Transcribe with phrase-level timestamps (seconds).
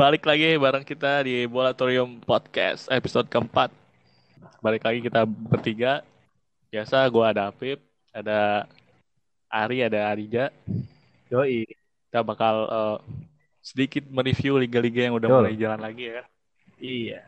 [0.00, 3.68] Balik lagi bareng kita di Bolatorium Podcast episode keempat.
[4.64, 6.00] Balik lagi kita bertiga.
[6.72, 7.76] Biasa gue ada Afif,
[8.08, 8.64] ada
[9.52, 10.48] Ari, ada Arija.
[11.28, 11.68] Yoi.
[12.08, 12.98] Kita bakal eh,
[13.60, 15.40] sedikit mereview liga-liga yang udah Betul.
[15.44, 16.22] mulai jalan lagi ya.
[16.80, 17.20] Iya.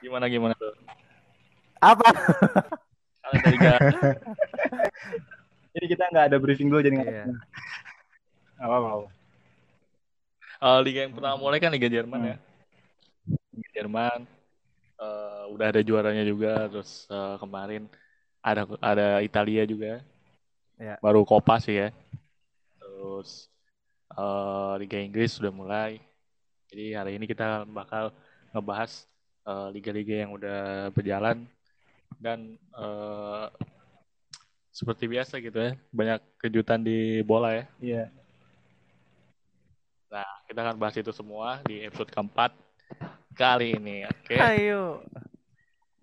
[0.00, 0.72] Gimana gimana tuh?
[1.84, 2.16] Apa?
[3.28, 3.72] Kalian ada liga
[5.76, 7.24] Jadi kita nggak ada briefing dulu jadi nggak Iya.
[8.56, 9.19] apa apa.
[10.60, 12.30] Eh, liga yang pertama mulai kan Liga Jerman Hmm.
[12.32, 12.36] ya.
[13.56, 14.18] Liga Jerman
[15.00, 16.68] eh, udah ada juaranya juga.
[16.68, 17.82] Terus eh, kemarin
[18.40, 20.00] ada ada Italia juga.
[20.80, 20.96] Ya.
[21.04, 21.88] Baru Copa sih ya.
[22.80, 23.48] Terus
[24.14, 26.00] eh, Liga Inggris sudah mulai.
[26.70, 28.14] Jadi hari ini kita bakal
[28.54, 29.06] ngebahas
[29.74, 31.42] liga-liga yang udah berjalan
[32.22, 33.46] dan eh,
[34.70, 37.64] seperti biasa gitu ya, banyak kejutan di bola ya.
[37.82, 38.04] Iya.
[40.50, 42.50] Kita akan bahas itu semua di episode keempat
[43.38, 44.34] kali ini, oke?
[44.34, 44.98] Ayo.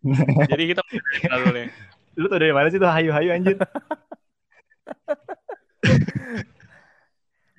[0.55, 0.79] Jadi kita
[1.35, 1.67] dulu nih.
[2.15, 3.59] Lu tau dari mana sih tuh hayu hayu anjir?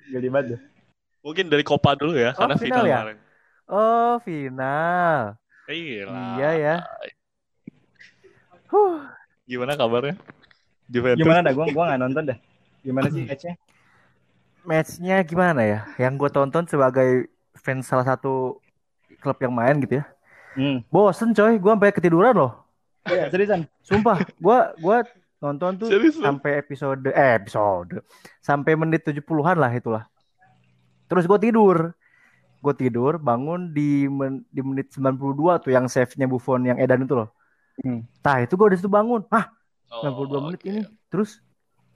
[0.09, 0.57] Gak libat deh.
[1.21, 2.97] Mungkin dari Copa dulu ya, Oh, karena final final ya?
[2.97, 3.17] kemarin.
[3.69, 5.37] Oh, final.
[5.69, 6.33] Iya lah.
[6.41, 6.75] Iya ya.
[8.73, 9.05] Huh.
[9.45, 10.17] Gimana kabarnya?
[10.89, 11.21] Juventus.
[11.21, 11.53] Gimana dah?
[11.53, 12.37] Gua gua nggak nonton dah.
[12.81, 13.53] Gimana sih matchnya?
[14.67, 15.79] Matchnya gimana ya?
[15.95, 18.59] Yang gue tonton sebagai fans salah satu
[19.19, 20.05] klub yang main gitu ya.
[20.55, 20.83] Hmm.
[20.91, 22.53] Bosen coy, gue sampai ketiduran loh.
[23.07, 23.65] Iya seriusan.
[23.81, 25.01] Sumpah, gua gua
[25.39, 25.87] nonton tuh
[26.19, 28.03] sampai episode eh episode
[28.43, 30.03] sampai menit 70-an lah itulah.
[31.07, 31.95] Terus gue tidur.
[32.59, 37.15] Gue tidur, bangun di men- di menit 92 tuh yang save-nya Buffon yang Edan itu
[37.15, 37.31] loh.
[37.79, 38.03] Hmm.
[38.19, 39.23] Tah, itu gue dari situ bangun.
[39.31, 39.47] Hah,
[39.89, 40.67] Oh, 92 menit oke.
[40.69, 40.81] ini.
[41.07, 41.39] Terus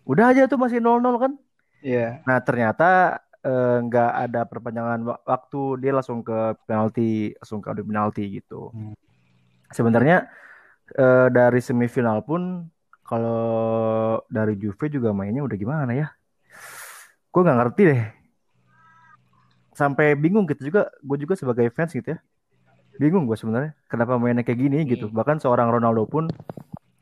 [0.07, 1.35] udah aja tuh masih 0-0 kan.
[1.83, 2.23] Iya.
[2.23, 7.83] Nah, ternyata eh, nggak ada perpanjangan wa- waktu, dia langsung ke penalti, langsung ke adu
[7.83, 8.71] penalti gitu.
[8.71, 8.95] Hmm.
[9.75, 10.31] Sebenarnya
[10.95, 12.71] eh, dari semifinal pun
[13.03, 16.07] kalau dari Juve juga mainnya udah gimana ya?
[17.29, 18.03] Gue nggak ngerti deh.
[19.73, 22.19] Sampai bingung gitu juga, gue juga sebagai fans gitu ya.
[23.01, 25.09] Bingung gue sebenarnya kenapa mainnya kayak gini gitu.
[25.11, 25.17] Hmm.
[25.17, 26.29] Bahkan seorang Ronaldo pun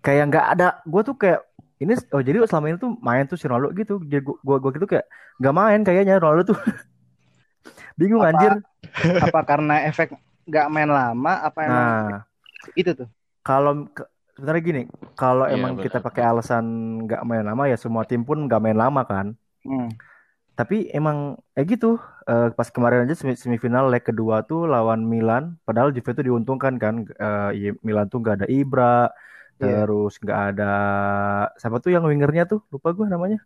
[0.01, 0.67] kayak nggak ada.
[0.87, 1.50] Gue tuh kayak
[1.81, 3.97] ini oh jadi selama ini tuh main tuh si Ronaldo gitu.
[4.05, 5.05] Jadi gue gua, gua gitu kayak
[5.41, 6.59] nggak main kayaknya Ronaldo tuh.
[7.99, 8.51] bingung Apa- anjir.
[9.25, 10.13] Apa karena efek
[10.45, 11.33] nggak main lama?
[11.41, 12.21] Apa emang Nah,
[12.75, 13.07] itu tuh?
[13.41, 13.87] kalau
[14.35, 14.81] sebenarnya gini,
[15.17, 16.07] kalau Iya, emang kita benar.
[16.11, 16.65] pakai alasan
[17.07, 19.33] nggak main lama ya semua tim pun nggak main lama kan.
[19.63, 19.89] Hmm.
[20.53, 21.97] Tapi emang eh gitu.
[22.27, 26.77] Eh, pas kemarin aja semi- semifinal leg kedua tuh lawan Milan, padahal Juve tuh diuntungkan
[26.77, 27.07] kan.
[27.07, 29.09] Eh, iya, Milan tuh nggak ada Ibra,
[29.61, 29.85] Iya.
[29.85, 30.73] terus nggak ada
[31.55, 33.39] siapa tuh yang wingernya tuh lupa gue namanya.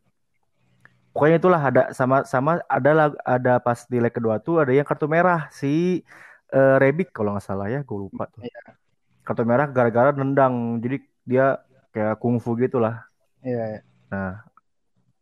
[1.11, 5.07] Pokoknya itulah ada sama sama ada ada pas di leg kedua tuh ada yang kartu
[5.07, 6.03] merah si
[6.51, 8.43] eh, Rebic kalau nggak salah ya, gue lupa tuh.
[8.43, 8.75] Iya.
[9.23, 11.45] Kartu merah gara-gara nendang, jadi dia
[11.91, 13.07] kayak kungfu gitu lah.
[13.41, 13.79] Iya.
[14.11, 14.43] Nah,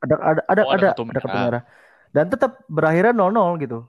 [0.01, 1.45] ada ada ada Oh, ada ada kartu ada kartu merah.
[1.45, 1.63] merah.
[2.13, 3.79] Dan tetap berakhirnya 0-0 gitu.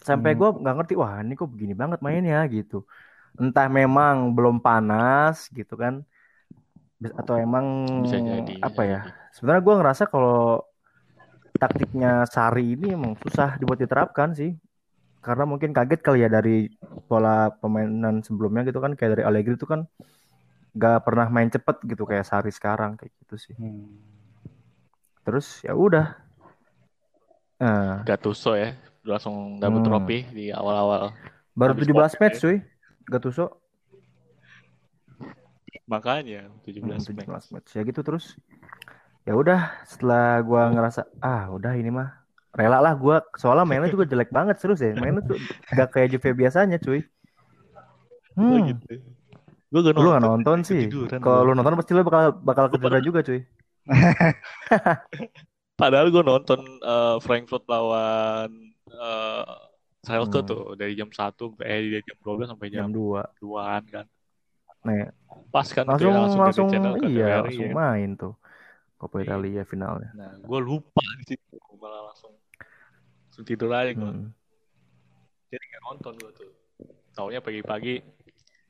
[0.00, 0.38] Sampai Hmm.
[0.40, 2.86] gue nggak ngerti, wah ini kok begini banget mainnya gitu.
[3.36, 6.02] Entah memang belum panas gitu kan,
[7.00, 7.66] atau emang
[8.04, 8.54] Bisa jadi.
[8.60, 9.00] apa ya?
[9.06, 9.10] jadi.
[9.32, 10.60] Sebenarnya gue ngerasa kalau
[11.56, 14.56] taktiknya Sari ini emang susah dibuat diterapkan sih.
[15.20, 16.68] Karena mungkin kaget kali ya dari
[17.04, 19.84] pola permainan sebelumnya gitu kan, kayak dari Allegri itu kan
[20.70, 23.54] nggak pernah main cepet gitu kayak Sari sekarang kayak gitu sih.
[23.58, 24.00] Hmm.
[25.24, 26.16] Terus ya udah.
[27.60, 28.72] Nah, Gattuso ya,
[29.04, 29.88] langsung dapet Hmm.
[29.88, 31.12] trofi di awal-awal.
[31.52, 32.40] baru Habis 17 Covid match ya.
[32.40, 32.56] cuy.
[33.12, 33.44] Gattuso
[35.92, 36.40] Makanya
[36.80, 37.44] Hmm, 17 17 match.
[37.52, 37.70] match.
[37.76, 38.24] Ya gitu terus.
[39.28, 39.60] Ya udah,
[39.90, 42.08] setelah gua ngerasa ah udah ini mah
[42.58, 44.94] rela lah gua soalnya mainnya juga jelek banget serius deh.
[45.02, 45.38] Mainnya tuh
[45.76, 47.00] gak kayak Juve biasanya cuy.
[48.46, 48.68] Gua Hmm.
[48.68, 48.86] gitu.
[49.72, 50.82] Gue gak Lu gak nonton sih.
[51.22, 51.46] Kalau gua.
[51.46, 53.40] lu nonton pasti lu bakal bakal Gua ketiduran juga cuy.
[55.80, 58.50] Padahal gue nonton eh, Frankfurt lawan
[58.92, 59.69] eh
[60.00, 60.48] Schalke Hmm.
[60.48, 63.20] tuh dari jam 1 sampai eh dari jam 12 sampai jam Jam 2.
[63.36, 64.06] 2-an kan.
[64.80, 65.12] Nih,
[65.52, 67.74] Pas kan langsung ya, langsung, langsung dari channel ke iya, langsung ya.
[67.76, 68.34] main tuh.
[68.96, 69.24] Coppa Iya.
[69.28, 70.10] Italia finalnya.
[70.12, 71.56] Nah, gue lupa di situ.
[71.58, 72.32] Gua malah langsung,
[73.26, 74.00] langsung tidur aja gue.
[74.02, 74.32] Hmm.
[75.48, 76.50] Jadi gak nonton gue tuh.
[77.12, 78.00] Taunya pagi-pagi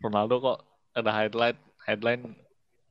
[0.01, 0.59] Ronaldo kok
[0.93, 2.35] ada highlight headline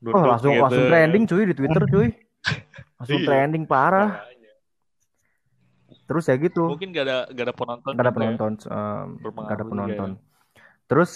[0.01, 0.63] Oh, langsung gitu.
[0.63, 2.07] langsung trending cuy di Twitter cuy.
[2.99, 3.27] Langsung Iya.
[3.27, 4.23] trending parah.
[6.09, 6.73] Terus ya gitu.
[6.73, 7.91] Mungkin gak ada gak ada penonton.
[7.93, 8.15] Gak ada ya.
[8.17, 10.09] penonton, em, Berpengaruh gak ada penonton.
[10.89, 11.11] Terus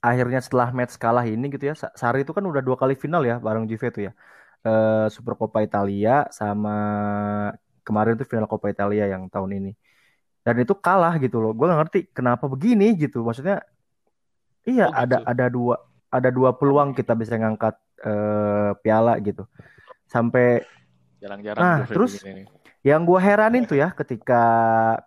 [0.00, 3.20] akhirnya setelah match kalah ini gitu ya, Sa- Sari itu kan udah dua kali final
[3.20, 4.12] ya bareng Juve tuh ya.
[4.60, 6.76] Eh Super Coppa Italia sama
[7.80, 9.72] kemarin tuh final Coppa Italia yang tahun ini.
[10.40, 11.52] dan itu kalah gitu loh.
[11.52, 13.20] Gue gak ngerti kenapa begini gitu.
[13.20, 13.60] Maksudnya
[14.64, 15.28] iya Oh, ada gitu.
[15.28, 15.76] ada dua
[16.08, 19.44] ada dua peluang kita bisa ngangkat eh, piala gitu.
[20.08, 20.64] Sampai
[21.20, 22.48] Jarang-jarang Nah, terus- begini.
[22.80, 24.42] Yang gue heranin tuh ya ketika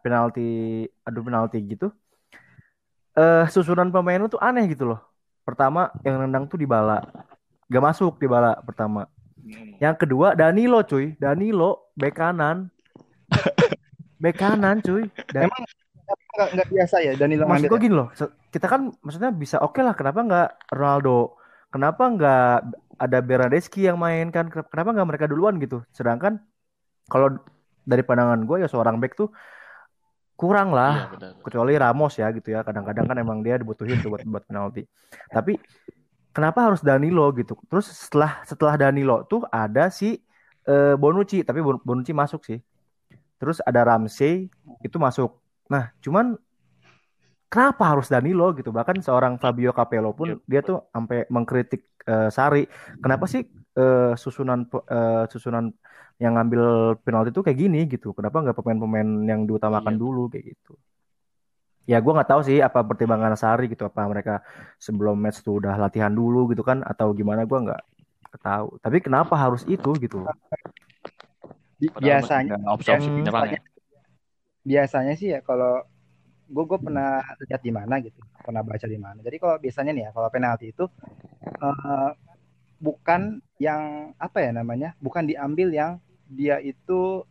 [0.06, 1.90] penalti adu penalti gitu
[3.14, 5.02] eh susunan pemain tuh aneh gitu loh.
[5.46, 7.04] Pertama yang nendang tuh Dybala.
[7.70, 9.10] Gak masuk Dybala pertama.
[9.44, 9.76] Hmm.
[9.76, 11.20] yang kedua Danilo cuy.
[11.20, 12.72] Danilo bek kanan.
[14.24, 15.12] Bek kanan cuy.
[15.30, 15.62] Dan Emang
[16.34, 17.84] nggak nggak biasa ya Danilo maksud gue ya?
[17.86, 18.10] gini loh
[18.54, 21.38] kita kan maksudnya bisa oke lah kenapa nggak Ronaldo?
[21.74, 22.58] Kenapa nggak
[23.02, 24.46] ada Bernadeschi yang main kan?
[24.46, 25.82] Kenapa nggak mereka duluan gitu?
[25.90, 26.38] Sedangkan
[27.10, 27.42] kalau
[27.84, 29.30] dari pandangan gue ya seorang back tuh
[30.34, 31.34] kurang Iya, lah benar.
[31.46, 32.66] kecuali Ramos ya gitu ya.
[32.66, 34.84] Kadang-kadang kan emang dia dibutuhin tuh buat buat penalti.
[35.30, 35.56] Tapi
[36.34, 37.54] kenapa harus Danilo gitu?
[37.70, 40.18] Terus setelah setelah Danilo tuh ada si
[40.66, 41.46] eh, Bonucci.
[41.46, 42.60] Tapi Bon- Bonucci masuk sih.
[43.38, 44.50] Terus ada Ramsey
[44.82, 45.38] itu masuk.
[45.70, 46.36] Nah cuman
[47.54, 50.38] kenapa harus Danilo gitu bahkan seorang Fabio Capello pun Iya.
[50.50, 52.66] dia tuh sampai mengkritik eh, Sari
[52.98, 53.46] kenapa sih
[53.78, 55.70] eh, susunan eh, susunan
[56.18, 56.64] yang ngambil
[57.02, 60.02] penalti itu kayak gini gitu kenapa nggak pemain-pemain yang diutamakan Iya.
[60.02, 60.74] dulu kayak gitu
[61.84, 64.40] ya gue nggak tahu sih apa pertimbangan Sari gitu apa mereka
[64.80, 67.82] sebelum match tuh udah latihan dulu gitu kan atau gimana gue nggak
[68.40, 70.24] tahu tapi kenapa harus itu gitu
[72.00, 72.80] biasanya Hmm.
[72.80, 73.62] penyerang ya.
[74.64, 75.84] biasanya sih ya kalau
[76.54, 77.10] gue gue pernah
[77.50, 80.66] lihat di mana gitu pernah baca di mana jadi kalau biasanya nih ya kalau penalti
[80.74, 80.86] itu
[81.66, 82.12] eh,
[82.84, 85.92] bukan yang apa ya namanya bukan diambil yang
[86.28, 87.24] dia itu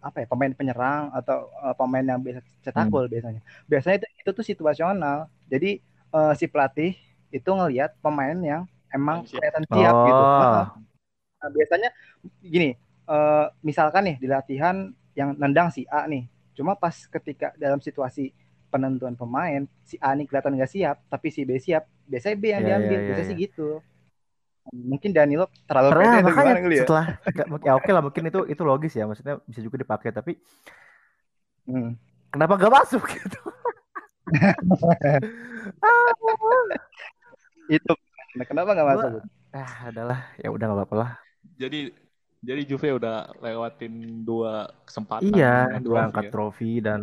[0.00, 2.92] apa ya pemain penyerang atau eh, pemain yang biasa cetak Hmm.
[2.92, 5.18] gol biasanya biasanya itu, itu tuh situasional
[5.52, 5.70] jadi
[6.16, 6.96] eh, si pelatih
[7.30, 9.38] itu ngelihat pemain yang emang Siap.
[9.38, 10.66] kelihatan siap gitu Oh.
[11.40, 11.88] Nah, biasanya
[12.44, 12.76] gini,
[13.08, 18.32] eh, misalkan nih di latihan yang nendang si A nih, cuma pas ketika dalam situasi
[18.72, 22.62] penentuan pemain si A nih kelihatan nggak siap, tapi si B siap, biasanya B yang
[22.62, 23.82] Iya, diambil, iya, biasanya iya, sih gitu.
[24.70, 26.66] Mungkin Danilo terlalu pede atau makanya gimana ya?
[26.78, 27.04] setelah
[27.66, 30.32] ya oke lah mungkin itu itu logis ya maksudnya bisa juga dipakai tapi
[31.66, 31.92] Hmm.
[32.30, 33.38] kenapa gak masuk gitu
[37.76, 37.92] Itu
[38.36, 39.12] Nah, kenapa nggak masuk?
[39.58, 41.10] ah adalah ya udah nggak apa-apa lah
[41.60, 41.76] Jadi
[42.40, 46.32] jadi Juve udah lewatin dua kesempatan iya dengan dua trofi angkat ya.
[46.32, 47.00] trofi dan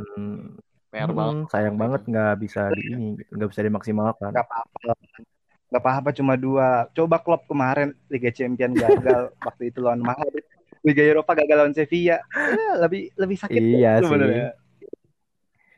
[0.97, 1.35] PR hmm, banget.
[1.53, 4.91] sayang banget nggak bisa di ini nggak bisa dimaksimalkan Nggak apa-apa.
[5.67, 6.87] Nggak apa-apa cuma dua.
[6.95, 10.41] Coba klub kemarin Liga Champion gagal waktu itu lawan Madrid.
[10.81, 12.17] Liga Eropa gagal lawan Sevilla.
[12.33, 14.07] Ya, lebih lebih sakit Iya sih.
[14.07, 14.47] sebenarnya.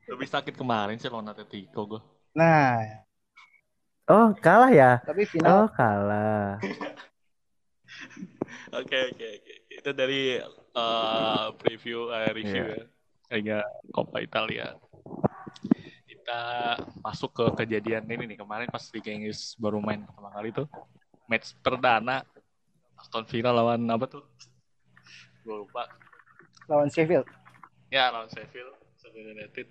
[0.07, 2.01] Lebih sakit kemarin sih lawan Atletico gue.
[2.37, 2.77] Nah,
[4.07, 6.61] oh kalah ya tapi final oh kalah
[8.69, 9.53] Oke oke oke.
[9.73, 12.77] Itu dari eh, preview eh, review Iya.
[12.77, 12.85] ya.
[13.29, 13.59] Liga
[13.93, 14.73] Coppa Italia.
[16.05, 16.39] Kita
[17.01, 20.67] masuk ke kejadian ini nih kemarin pas Liga Inggris baru main pertama kali tuh
[21.25, 22.21] match perdana
[22.95, 24.23] Aston Villa lawan apa tuh?
[25.41, 25.87] Gue lupa.
[26.69, 27.25] lawan Sheffield.
[27.89, 29.65] Ya lawan Sheffield, Sheffield United.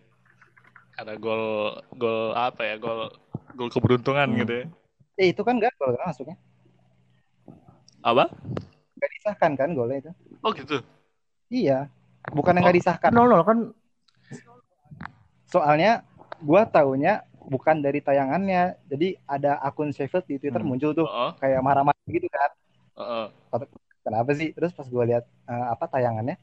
[0.99, 2.75] Ada gol gol apa ya?
[2.75, 3.07] Gol
[3.55, 4.39] gol keberuntungan Hmm.
[4.43, 4.67] gitu ya.
[5.15, 6.35] Eh itu kan gagal kan masuknya.
[8.03, 8.31] Apa?
[8.99, 10.11] Gak disahkan kan golnya itu.
[10.43, 10.83] Oh gitu.
[11.49, 11.87] Iya.
[12.31, 12.69] Bukan yang Oh.
[12.71, 13.11] gak disahkan.
[13.15, 13.59] nol nol kan
[15.49, 16.05] Soalnya
[16.41, 18.77] gua taunya bukan dari tayangannya.
[18.87, 20.69] Jadi ada akun Sheffield di Twitter Hmm.
[20.69, 22.51] muncul tuh Oh, kayak marah-marah gitu kan.
[22.95, 23.27] oh,
[24.01, 24.53] Kenapa sih?
[24.53, 26.37] Terus pas gua lihat eh, apa tayangannya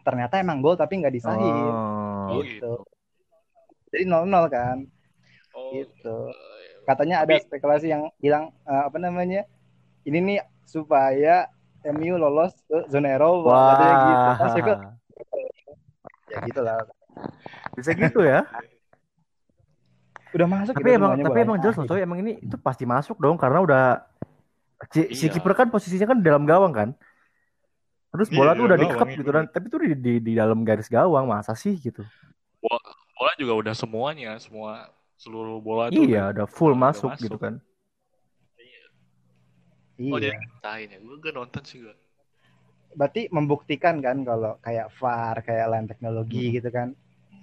[0.00, 1.44] ternyata emang gol tapi nggak disahin.
[1.68, 2.72] oh Oh, gitu.
[3.88, 4.76] Jadi 0-0 kan.
[5.52, 5.72] oh.
[5.72, 6.16] Gitu.
[6.84, 9.44] Katanya ada Tapi- spekulasi yang bilang eh, apa namanya?
[10.02, 11.48] Ini nih supaya
[11.84, 14.28] MU lolos ke zona Eropa katanya gitu.
[14.34, 14.80] Kan Sheffield
[16.28, 16.76] ya gitulah.
[17.78, 18.42] Bisa gitu ya
[20.28, 23.40] Udah masuk tapi emang tapi emang jelas loh coy emang ini itu pasti masuk dong
[23.40, 23.84] karena udah
[24.92, 25.32] si, si Iya.
[25.40, 26.88] kiper kan posisinya kan di dalam gawang kan
[28.12, 30.88] terus bola Iya, tuh udah iya, gitu dan tapi tuh di, di di dalam garis
[30.92, 32.04] gawang masa sih gitu
[33.18, 37.24] bola juga udah semuanya, semua seluruh bola itu iya udah, full udah masuk, masuk.
[37.24, 37.54] gitu kan
[38.54, 40.12] Iya.
[40.14, 41.94] Oh jadi sahin ya, gue gak nonton sih gue.
[42.94, 46.54] berarti membuktikan kan kalau kayak VAR kayak lain teknologi Hmm.
[46.60, 46.88] gitu kan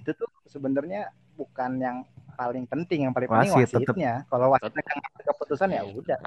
[0.06, 1.98] itu tuh sebenarnya bukan yang
[2.38, 3.98] paling penting yang paling penting Wasit, tetep.
[3.98, 4.14] wasitnya.
[4.30, 6.20] Kalau wasitnya kan keputusan ya udah.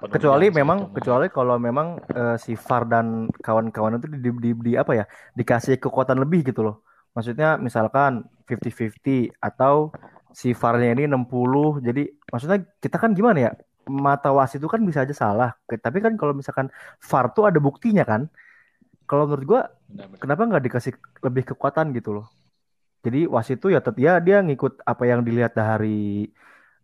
[0.00, 4.96] Kecuali memang kecuali kalau memang eh, si VAR dan kawan-kawan itu di, di, di apa
[4.96, 5.04] ya
[5.36, 6.82] dikasih kekuatan lebih gitu loh.
[7.12, 9.92] Maksudnya misalkan 50-50 atau
[10.34, 13.52] si VAR-nya ini 60 jadi maksudnya kita kan gimana ya
[13.90, 15.50] mata wasit itu kan bisa aja salah.
[15.68, 18.26] Tapi kan kalau misalkan VAR tuh ada buktinya kan?
[19.04, 20.18] Kalau menurut gua Benar-benar.
[20.22, 20.92] kenapa nggak dikasih
[21.26, 22.26] lebih kekuatan gitu loh
[23.00, 26.28] Jadi wasit itu ya tet- ya dia ngikut apa yang dilihat dari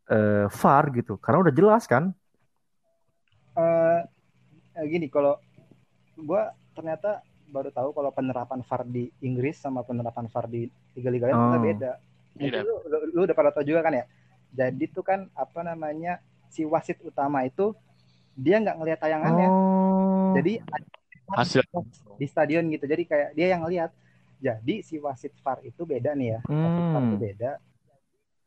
[0.07, 1.19] eh, VAR gitu.
[1.19, 2.15] Karena udah jelas kan.
[3.57, 4.01] Eh,
[4.77, 5.37] eh, gini kalau
[6.17, 11.37] gua ternyata baru tahu kalau penerapan VAR di Inggris sama penerapan VAR di liga-liga lain
[11.37, 11.65] ternyata Oh.
[11.65, 11.93] beda.
[12.37, 12.61] Mungkin Beda.
[12.65, 14.05] lu, lu, lu udah pada tahu juga kan ya.
[14.53, 17.73] Jadi tuh kan apa namanya si wasit utama itu
[18.37, 19.49] dia nggak ngelihat tayangannya.
[19.49, 20.33] Oh.
[20.37, 20.61] Jadi
[21.27, 21.67] Hasil
[22.17, 22.87] di stadion gitu.
[22.87, 23.91] Jadi kayak dia yang ngelihat.
[24.47, 26.41] Jadi si wasit VAR itu beda nih ya.
[26.47, 27.25] Wasit VAR itu Hmm.
[27.27, 27.51] beda.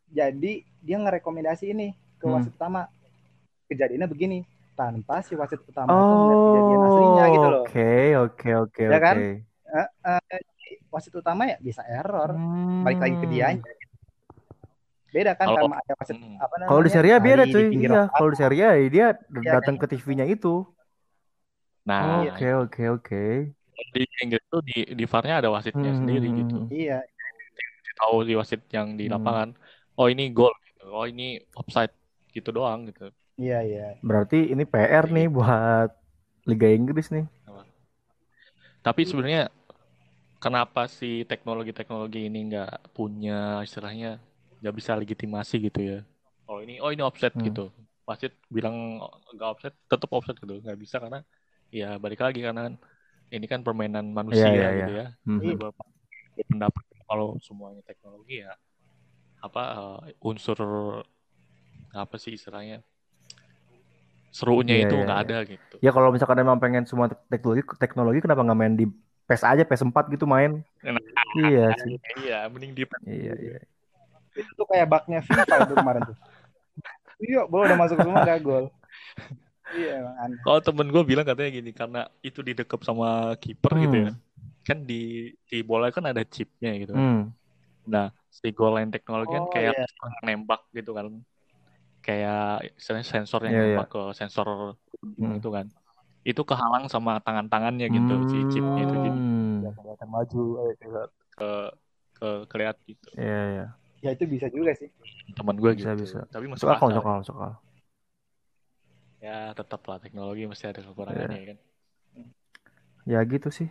[0.10, 2.40] Jadi dia ngerekomendasi ini ke Hmm.
[2.40, 2.88] wasit utama.
[3.68, 4.40] Kejadiannya begini,
[4.74, 7.62] tanpa si wasit utama itu melihat kejadian Oh, aslinya gitu loh.
[7.68, 9.16] oke, oke, oke, Ya kan?
[9.20, 9.30] oke.
[9.70, 9.88] Eh,
[10.32, 12.34] jadi wasit utama ya bisa error.
[12.82, 13.34] Balik lagi ke Hmm.
[13.36, 13.48] dia.
[15.10, 16.38] Beda kan Kalau- sama ada wasit Hmm.
[16.40, 16.70] apa namanya?
[16.72, 17.66] Kalau di Serie A beda cuy.
[17.76, 20.64] Iya, kalau di Serie A ya dia Iya, datang ke TV-nya itu.
[21.86, 23.26] Nah, Oke, oke, oke.
[23.96, 26.56] Di Inggris tuh di di VAR-nya ada wasitnya Hmm, sendiri hmm, gitu.
[26.56, 26.74] hmm.
[26.74, 26.94] Iya,
[28.00, 29.14] Tahu di wasit yang di Hmm.
[29.14, 29.50] lapangan.
[30.00, 30.84] Oh ini gol gitu.
[30.98, 31.24] Oh ini
[31.60, 31.92] offside
[32.36, 33.04] gitu doang gitu.
[33.42, 33.86] iya, iya.
[34.08, 35.90] Berarti ini PR nih buat
[36.50, 37.26] Liga Inggris nih.
[38.84, 39.52] Tapi sebenarnya
[40.44, 44.20] kenapa sih teknologi-teknologi ini nggak punya istilahnya
[44.62, 46.00] nggak bisa legitimasi gitu ya?
[46.50, 47.46] Oh ini oh ini offset Hmm.
[47.48, 47.70] gitu.
[48.10, 48.76] Wasit bilang
[49.36, 50.54] nggak offset, tetap offset gitu.
[50.64, 51.20] Nggak bisa karena
[51.80, 52.74] ya balik lagi karena kan
[53.30, 55.06] ini kan permainan manusia Iya, iya, gitu ya.
[55.26, 55.40] Hmm.
[55.42, 55.54] Iya.
[55.56, 55.82] Beberapa
[56.40, 58.54] pendapat kalau semuanya teknologi ya
[59.40, 59.64] apa
[60.08, 60.60] eh, unsur
[61.92, 62.84] apa sih istilahnya
[64.30, 65.26] serunya Iya, itu iya, nggak iya.
[65.26, 65.76] ada gitu.
[65.82, 68.86] Ya kalau misalkan emang pengen semua teknologi teknologi kenapa nggak main di
[69.26, 70.62] PES aja PS 4 gitu main?
[70.86, 71.02] Nah,
[71.38, 71.98] Iya sih.
[72.26, 73.58] Iya, mending di Iya, iya.
[74.38, 76.18] Itu tuh kayak bugnya FIFA itu kemarin tuh.
[77.20, 78.66] Iya, bola udah masuk semua gak gol.
[79.70, 80.38] Iya, emang aneh.
[80.42, 84.12] Kalau temen gue bilang katanya gini, karena itu didekep sama kiper gitu ya.
[84.12, 84.18] Hmm.
[84.66, 86.94] Kan di di bola kan ada chipnya gitu.
[86.98, 87.02] kan.
[87.02, 87.22] Hmm.
[87.90, 89.86] Nah, si goal line teknologi kan Oh, kayak iya.
[90.26, 91.06] nembak gitu kan.
[92.02, 93.78] Kayak istilahnya sensor yang Iya, iya.
[93.78, 94.48] nembak ke sensor
[95.02, 95.38] Hmm.
[95.38, 95.66] itu kan.
[96.26, 99.56] Itu kehalang sama tangan-tangannya gitu si chipnya itu jadi Hmm.
[99.64, 100.90] nggak kelihatan maju eh, ke
[101.38, 101.50] ke
[102.20, 103.08] ke kelihat gitu.
[103.16, 103.66] Iya, iya.
[104.00, 104.88] Ya itu bisa juga sih.
[105.36, 106.04] Temen gue Bisa, gitu.
[106.08, 106.20] bisa.
[106.32, 106.56] Tapi akal.
[106.56, 107.54] masuk akal, masuk akal.
[109.20, 111.58] Ya tetap lah teknologi mesti ada kekurangannya ya kan.
[113.04, 113.68] Ya gitu sih.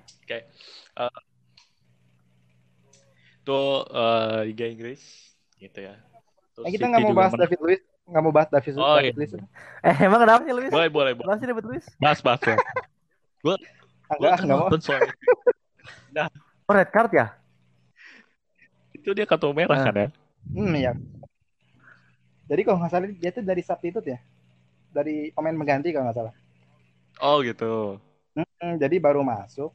[3.40, 5.00] Itu eh, Liga Inggris
[5.56, 5.96] gitu ya.
[6.52, 7.48] Terus Eh, kita nggak mau bahas menang.
[7.48, 9.16] David Luiz, nggak mau bahas David, Oh, David iya.
[9.16, 9.32] Luiz.
[9.80, 10.72] Eh, emang kenapa sih Luis?
[10.72, 11.24] Boleh, boleh, boleh.
[11.24, 11.84] Kenapa sih dapat Luis?
[11.96, 12.60] Bahas, bahas, bahas.
[13.40, 13.56] Gue
[14.08, 14.68] Enggak, kan nggak mau.
[14.68, 15.12] nonton soalnya.
[16.68, 17.26] Oh, red card ya?
[18.92, 19.86] Itu dia kartu merah Nah.
[19.88, 20.08] kan ya?
[20.48, 20.92] Hmm, ya.
[22.48, 24.18] Jadi kalau nggak salah dia tuh dari substitute ya,
[24.90, 26.34] dari pemain mengganti kalau nggak salah.
[27.18, 27.98] Oh gitu.
[28.34, 29.74] Hmm, jadi baru masuk,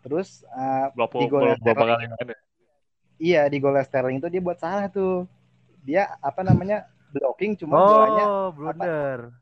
[0.00, 2.00] terus uh, Di gol Sterling.
[2.08, 2.36] ya?
[3.20, 5.28] iya di gol Sterling itu dia buat salah tuh.
[5.84, 9.32] Dia apa namanya blocking cuma bolanya Oh, blunder.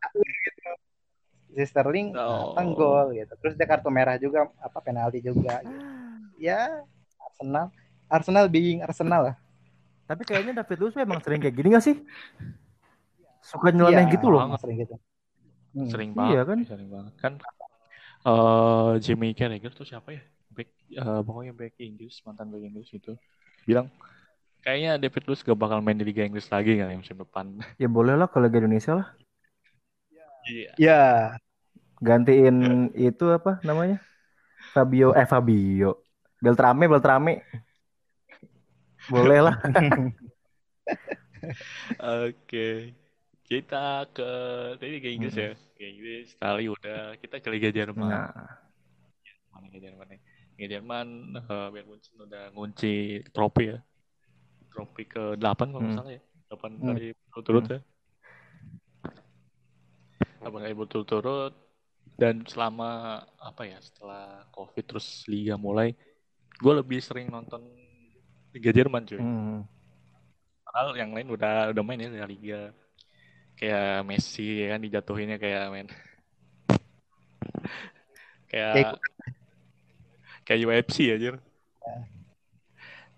[1.49, 2.55] si Sterling Oh.
[2.75, 3.33] gol gitu.
[3.38, 5.62] Terus dia kartu merah juga apa penalti juga.
[5.62, 5.79] Gitu.
[6.38, 6.71] Ya
[7.19, 7.67] Arsenal,
[8.07, 9.37] Arsenal being Arsenal lah.
[10.07, 11.99] Tapi kayaknya David Luiz emang sering kayak gini gak sih?
[13.49, 14.45] Suka nyeleneh Iya, gitu loh.
[14.45, 14.95] emang sering gitu.
[15.73, 15.88] Hmm.
[15.88, 16.45] Sering Iya banget.
[16.45, 16.59] kan?
[16.69, 17.12] Sering banget.
[17.17, 17.33] Kan
[18.28, 20.21] eh Jimmy Carragher tuh siapa ya?
[20.52, 23.17] Back, eh, pokoknya back Inggris, mantan back Inggris itu.
[23.64, 23.88] Bilang,
[24.61, 27.57] kayaknya David Luiz gak bakal main di Liga Inggris lagi kan musim depan.
[27.81, 29.09] Ya boleh lah kalau Liga Indonesia lah.
[30.49, 30.73] Iya.
[30.81, 31.00] Ya,
[31.99, 33.99] Gantiin itu apa namanya?
[34.73, 36.05] Fabio eh Fabio.
[36.38, 37.43] Beltrame, Beltrame.
[39.11, 39.57] Boleh lah.
[41.99, 42.95] Oke.
[43.49, 44.28] Kita ke
[44.76, 45.57] tadi Liga Inggris ya.
[45.57, 47.17] Liga Inggris sekali udah.
[47.17, 48.09] Kita ke Liga Jerman.
[48.12, 48.28] Nah,
[49.49, 50.21] Mana Liga Jerman nih?
[50.55, 52.95] Liga Jerman eh Bayern Munchen udah ngunci
[53.33, 53.78] trofi ya.
[54.69, 55.99] Trofi ke-8 kalau nggak Hmm.
[55.99, 56.23] salah ya.
[56.47, 56.87] 8 Hmm.
[56.93, 57.81] kali berturut-turut ya.
[60.38, 61.52] 8 kali berturut-turut
[62.14, 62.88] dan selama
[63.38, 65.95] apa ya setelah Covid terus liga mulai
[66.59, 67.62] gue lebih sering nonton
[68.50, 69.21] Liga Jerman cuy.
[69.21, 69.61] hmm.
[70.64, 72.73] Padahal yang lain udah udah main ya Liga.
[73.59, 75.88] Kayak Messi ya kan dijatuhinnya kayak main
[78.49, 78.97] kayak
[80.47, 81.37] Kayak- UFC aja.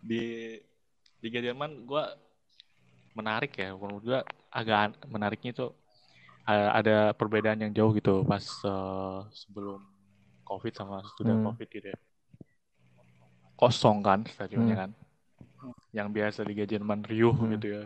[0.00, 0.56] Di
[1.20, 2.16] Liga Jerman gua
[3.12, 4.20] menarik ya menurut gua
[4.50, 5.66] agak menariknya itu
[6.48, 9.78] ada perbedaan yang jauh gitu pas eh, sebelum
[10.42, 11.46] Covid sama sudah Hmm.
[11.52, 11.98] Covid gitu ya.
[13.54, 14.82] Kosong kan stadionnya Hmm.
[14.82, 14.90] kan.
[15.92, 17.54] Yang biasa Liga Jerman riuh Hmm.
[17.54, 17.84] gitu ya.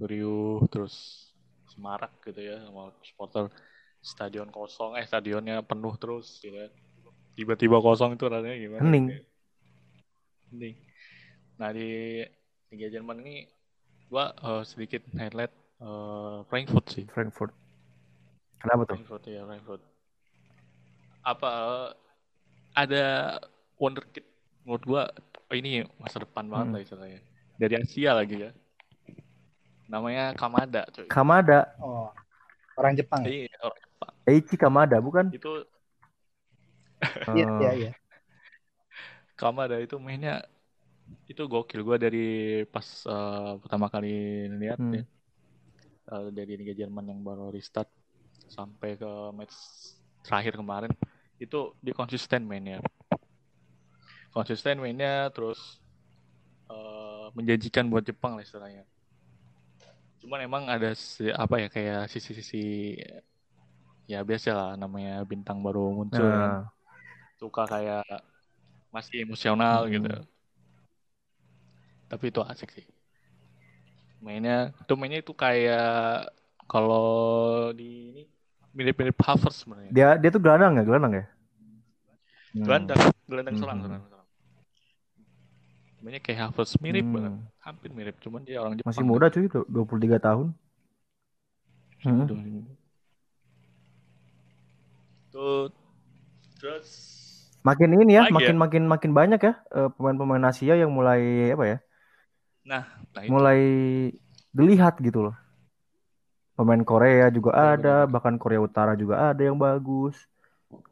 [0.00, 1.28] Riuh terus
[1.70, 3.46] semarak gitu ya sama supporter
[4.00, 6.68] stadion kosong eh stadionnya penuh terus gitu ya.
[7.38, 8.82] Tiba-tiba kosong itu rasanya gimana?
[8.82, 9.06] Hening.
[10.50, 10.74] Hening.
[11.56, 12.20] Nah di
[12.72, 13.46] Liga Jerman ini
[14.10, 17.04] gua eh, sedikit highlight eh, Frankfurt sih.
[17.08, 17.54] Frankfurt.
[18.60, 18.96] Kenapa tuh?
[18.98, 19.82] Frankfurt ya Frankfurt.
[21.22, 21.88] Apa eh,
[22.74, 23.04] ada
[23.76, 24.24] wonderkid
[24.64, 25.02] menurut gua
[25.48, 26.74] oh, ini masa depan banget Hmm.
[26.74, 27.20] lah istilahnya.
[27.60, 28.50] Dari Asia lagi ya.
[29.92, 31.08] Namanya Kamada coy.
[31.08, 32.12] Kamada, Oh,
[32.78, 33.22] orang Jepang.
[33.26, 33.30] ya?
[33.30, 35.26] Jadi orang Jepang Eiichi Kamada bukan?
[35.36, 35.48] itu
[37.34, 37.90] Iya, iya, iya.
[39.38, 40.32] Kamada itu mainnya
[41.30, 42.18] itu gokil gua dari
[42.74, 44.08] pas eh, pertama kali
[44.62, 44.94] lihat Hmm.
[44.96, 45.02] ya.
[46.10, 47.86] Eh, dari Liga Jerman yang baru restart
[48.50, 49.54] sampai ke match
[50.26, 50.92] terakhir kemarin
[51.38, 52.82] itu dia konsisten mainnya
[54.34, 55.80] konsisten mainnya terus
[56.70, 58.84] eh, menjanjikan buat Jepang lah istilahnya
[60.20, 62.56] cuman emang ada si- apa ya kayak sisi-sisi
[64.12, 66.52] ya biasa lah namanya bintang baru muncul kan.
[66.52, 66.70] Nah,
[67.40, 68.02] suka kayak
[68.94, 69.94] masih emosional Hmm.
[69.94, 70.08] gitu
[72.10, 72.84] tapi itu asik sih
[74.24, 75.82] mainnya itu mainnya itu kayak
[76.70, 77.02] kalau
[77.78, 78.20] di ini
[78.76, 81.24] mirip-mirip Havertz sebenarnya dia dia tuh gelandang ya, gelandang ya?
[82.54, 82.66] Hmm.
[82.66, 83.84] gelandang gelandang serang Hmm.
[83.84, 84.19] serang serang
[86.00, 87.14] mainnya kayak Havertz mirip Hmm.
[87.14, 90.56] banget hampir mirip cuman dia orang Jepang Masih muda cuy, du- 23 tahun.
[92.00, 92.24] Hmm.
[95.30, 95.68] Tuh
[96.56, 96.88] terus
[97.60, 101.64] Makin ini ya, Lagi makin makin makin banyak ya eh, pemain-pemain Asia yang mulai apa
[101.68, 101.78] ya?
[102.64, 103.60] nah nah itu Mulai
[104.56, 105.36] dilihat gitu loh.
[106.56, 108.12] Pemain Korea juga Benar, ada, benar.
[108.12, 110.16] bahkan Korea Utara juga ada yang bagus.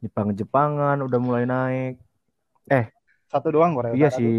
[0.01, 1.97] Jepang-Jepangan udah mulai naik.
[3.29, 4.33] Satu doang Korea Iya Utara si tuh.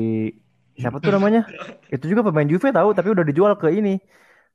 [0.81, 1.45] Siapa tuh namanya?
[1.93, 4.01] Itu juga pemain Juve tahu, tapi udah dijual ke ini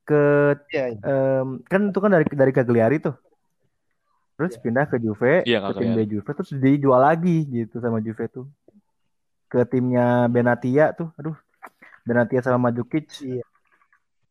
[0.06, 0.22] ke
[0.70, 1.00] Iya, iya.
[1.02, 3.14] em, kan itu kan dari dari Cagliari tuh.
[4.36, 4.62] Terus Iya.
[4.62, 6.00] pindah ke Juve, Iya, ke tim B.
[6.06, 8.46] Juve terus dijual lagi gitu sama Juve tuh.
[9.48, 11.10] Ke timnya Benatia tuh.
[11.16, 11.38] Aduh.
[12.06, 13.10] Benatia sama Majukic.
[13.24, 13.42] Iya.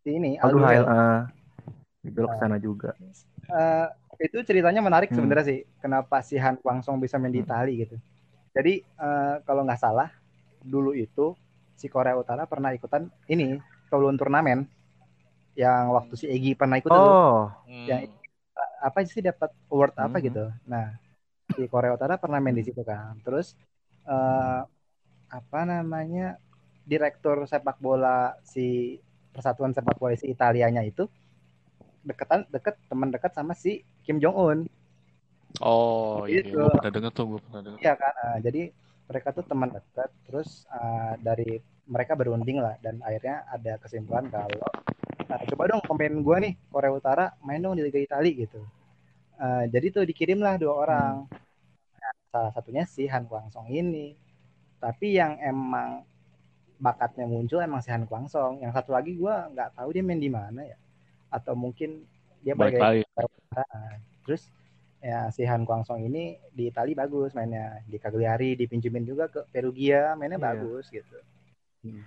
[0.04, 1.26] Si Ini Aduh, ah,
[2.04, 2.92] dijual ke sana juga.
[3.50, 3.86] Eh,
[4.22, 5.18] itu ceritanya menarik Hmm.
[5.18, 5.58] sebenarnya sih.
[5.82, 7.48] Kenapa si Han Kwangsong bisa main di Hmm.
[7.50, 7.96] Itali gitu.
[8.54, 10.12] Jadi eh, kalau nggak salah
[10.62, 11.34] dulu itu
[11.74, 13.58] si Korea Utara pernah ikutan ini
[13.90, 14.66] Kowloon turnamen
[15.54, 16.98] yang waktu si Egi pernah ikut tuh.
[16.98, 17.86] Oh, Hmm.
[17.86, 18.00] yang
[18.82, 20.24] apa sih dapat award apa Mhm.
[20.26, 20.44] gitu.
[20.68, 20.98] Nah,
[21.54, 23.18] si Korea Utara pernah main di situ kan.
[23.22, 23.54] Terus
[24.04, 24.60] eh,
[25.32, 26.36] apa namanya
[26.84, 29.00] direktur sepak bola si
[29.32, 31.08] Persatuan Sepak Bola si Italianya itu
[32.04, 34.58] deketan deket teman dekat sama si Kim Jong Un.
[35.58, 36.52] Oh iya, iya.
[36.52, 37.78] Gue pernah denger tuh, gue pernah denger.
[37.80, 38.12] Iya kan.
[38.14, 38.62] Eh, jadi
[39.08, 40.10] mereka tuh teman dekat.
[40.28, 44.64] Terus eh, dari mereka berunding lah dan akhirnya ada kesimpulan kalau
[45.28, 48.60] "Nah, coba dong pemain gua nih Korea Utara main dong di Liga Italia gitu.
[49.40, 51.14] Eh, jadi tuh dikirimlah dua orang.
[52.00, 54.16] Nah, salah satunya si Han Kwangsong ini.
[54.80, 56.04] Tapi yang emang
[56.80, 58.64] bakatnya muncul emang si Han Kwangsong.
[58.64, 60.76] Yang satu lagi gua nggak tahu dia main di mana ya.
[61.28, 62.04] Atau mungkin
[62.44, 63.02] dia balik lagi.
[64.24, 64.48] Terus
[65.04, 70.16] ya si Han Kwangsong ini di Itali bagus mainnya di Cagliari dipinjemin juga ke Perugia
[70.16, 70.46] mainnya Iya.
[70.48, 71.16] bagus gitu.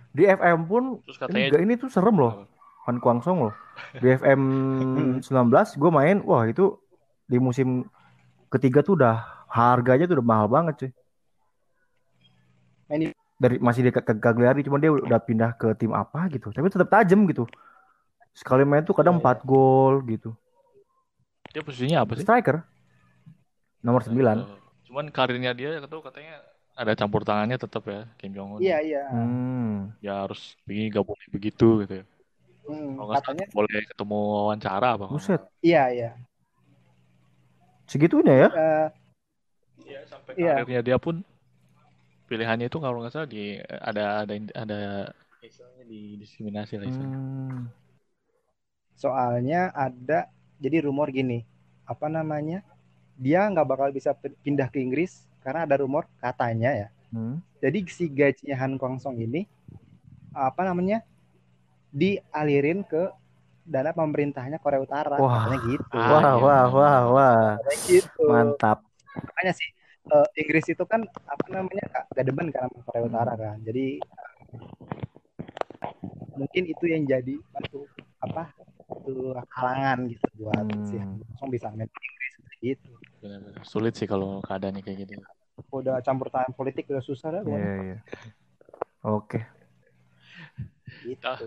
[0.10, 2.50] di FM pun Terus ini, katanya ini tuh serem loh.
[2.90, 3.54] Han Kwangsong loh.
[4.02, 4.42] Di FM
[5.22, 6.82] 19 gue main, wah itu
[7.30, 7.86] di musim
[8.50, 10.92] ketiga tuh udah harganya tuh udah mahal banget cuy.
[12.90, 16.50] Main di- Dari masih di Cagliari, cuman dia udah pindah ke tim apa gitu.
[16.50, 17.46] Tapi tetap tajam gitu.
[18.34, 20.34] Sekali main tuh kadang Iya, 4 gol gitu.
[21.54, 22.26] dia posisinya apa sih?
[22.26, 22.66] Striker.
[23.86, 24.38] Nomor 9.
[24.44, 26.40] Eh, Cuman karirnya dia itu katanya
[26.78, 28.60] ada campur tangannya tetap ya Kim Jong Un.
[28.62, 29.02] Iya iya.
[29.12, 29.92] Hmm.
[30.00, 32.06] Ya harus begini boleh begitu gitu ya.
[32.68, 35.06] Hmm, Kalau nggak katanya boleh ketemu wawancara apa?
[35.12, 35.42] Buset.
[35.64, 36.10] iya iya.
[37.88, 38.50] Segitunya ya?
[38.52, 38.88] Eh,
[39.88, 40.54] Iya sampai Iya.
[40.60, 41.24] karirnya dia pun
[42.28, 44.80] pilihannya itu kalau nggak salah di ada ada ada
[45.40, 47.20] istilahnya di diskriminasi lah istilahnya.
[47.20, 47.72] Hmm.
[48.98, 51.46] soalnya ada jadi rumor gini
[51.88, 52.66] apa namanya
[53.18, 57.40] dia nggak bakal bisa pindah ke Inggris karena ada rumor katanya ya Hmm.
[57.58, 59.48] jadi si gajinya Han Kwangsong ini
[60.30, 61.08] apa namanya
[61.90, 63.10] dialirin ke
[63.64, 65.48] dana pemerintahnya Korea Utara Wah.
[65.48, 66.44] katanya gitu Ah, Wah, iya.
[66.44, 67.48] wah, wah, wah.
[67.58, 68.80] katanya gitu Mantap.
[69.24, 69.70] makanya sih
[70.08, 73.10] eh, Inggris itu kan apa namanya gak, gak demen kan sama Korea Hmm.
[73.10, 73.86] Utara kan jadi
[76.38, 77.88] mungkin itu yang jadi satu
[78.20, 78.52] apa
[78.84, 81.24] satu halangan gitu buat si Han Hmm.
[81.24, 83.62] Kwangsong bisa main Inggris gitu Benar-benar.
[83.66, 85.14] Sulit sih kalau keadaannya kayak gitu.
[85.74, 87.98] udah campur tangan politik udah susah dah Iya, iya.
[89.02, 89.42] Oke.
[91.02, 91.40] gitu Ah.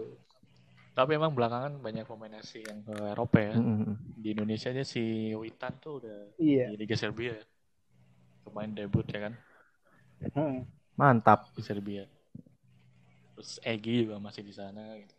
[0.90, 3.54] Tapi emang belakangan banyak pemain asing yang ke Eropa ya.
[3.54, 7.44] Hmm, hmm, Di Indonesia aja si Witan tuh udah iya di Liga Serbia ya.
[8.42, 9.34] Pemain debut ya kan
[10.34, 10.66] Hmm.
[10.98, 11.48] Mantap.
[11.54, 12.04] di Serbia.
[13.32, 15.14] terus Egi juga masih di sana gitu.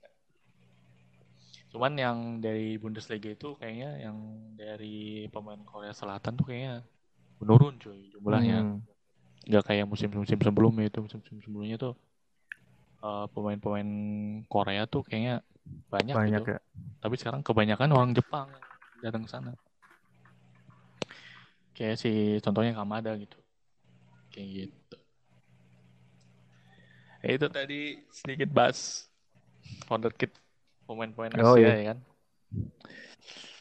[1.72, 4.18] Cuman yang dari Bundesliga itu kayaknya yang
[4.60, 6.84] dari pemain Korea Selatan tuh kayaknya
[7.40, 8.60] menurun cuy jumlahnya.
[8.68, 9.64] Hmm.
[9.64, 11.96] Kayak musim-musim sebelumnya itu musim-musim sebelumnya tuh
[13.02, 13.90] eh, pemain-pemain
[14.52, 15.40] Korea tuh kayaknya
[15.88, 16.52] banyak, banyak gitu.
[16.52, 16.62] ya.
[17.00, 18.52] Tapi sekarang kebanyakan orang Jepang
[19.00, 19.56] datang ke sana.
[21.72, 23.40] Kayak si contohnya Kamada gitu.
[24.30, 24.98] Kayak gitu.
[27.22, 27.82] Ya, itu tadi
[28.12, 29.08] sedikit bahas
[29.88, 30.36] wonderkid
[30.84, 31.74] pemain-pemain Asia Oh, iya.
[31.74, 31.98] ya kan.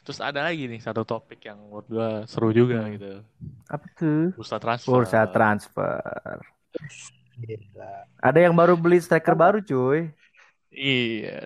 [0.00, 2.92] Terus ada lagi nih satu topik yang menurut gua seru juga Hmm.
[2.94, 3.12] gitu.
[3.66, 4.32] Apa tuh?
[4.34, 4.90] Bursa transfer.
[4.90, 6.36] Bursa transfer.
[7.36, 7.92] Gila.
[8.18, 10.10] Ada yang baru beli striker baru cuy.
[10.68, 11.44] Iya.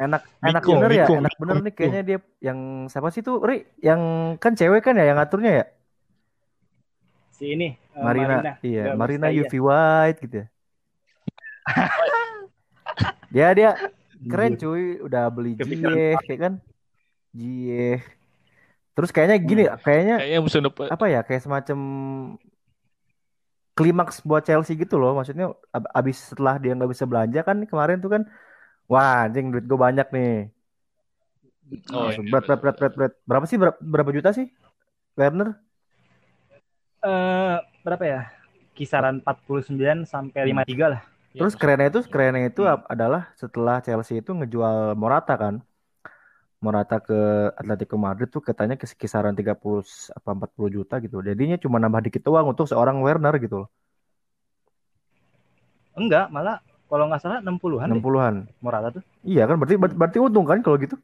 [0.00, 1.76] Enak enak Miko, bener ya, Miko, enak Miko, bener nih Miko.
[1.76, 3.68] kayaknya dia yang siapa sih tuh Ri?
[3.78, 4.00] Yang
[4.40, 5.64] kan cewek kan ya yang ngaturnya ya?
[7.30, 9.26] Si ini eh, Marina, iya, Nggak, Marina.
[9.28, 10.46] UV White gitu ya.
[13.30, 13.70] dia dia
[14.28, 14.60] keren Anjir.
[14.60, 16.54] cuy, udah beli Ziyech kayak kan.
[17.32, 18.04] Ziyech.
[18.92, 19.80] Terus kayaknya gini, Hmm.
[19.80, 21.78] kayaknya Kayaknya depan apa ya, kayak semacam
[23.72, 25.16] klimaks buat Chelsea gitu loh.
[25.16, 28.22] Maksudnya ab- abis setelah dia nggak bisa belanja kan kemarin tuh kan,
[28.90, 30.52] wah anjing duit gue banyak nih.
[31.94, 33.12] Oh, iya, berat, berat, berat, berat, berat.
[33.24, 34.50] Berapa sih, berapa, berapa juta sih?
[35.14, 35.54] Werner?
[37.00, 37.56] Eh,
[37.86, 38.20] berapa ya?
[38.74, 41.02] Kisaran 49 sampai 53 lah.
[41.30, 42.82] Iya, Terus kerennya itu kerennya itu Hmm.
[42.86, 45.62] adalah setelah Chelsea itu ngejual Morata kan.
[46.60, 47.16] Morata ke
[47.56, 51.22] Atletico Madrid tuh katanya kis- kisaran 30 s- apa 40 juta gitu.
[51.22, 53.68] Jadinya cuma nambah dikit uang untuk seorang Werner gitu loh.
[55.96, 58.34] Enggak, malah kalau nggak salah 60-an deh 60-an.
[58.60, 59.02] Morata tuh.
[59.22, 60.98] Iya kan berarti ber- berarti untung kan kalau gitu.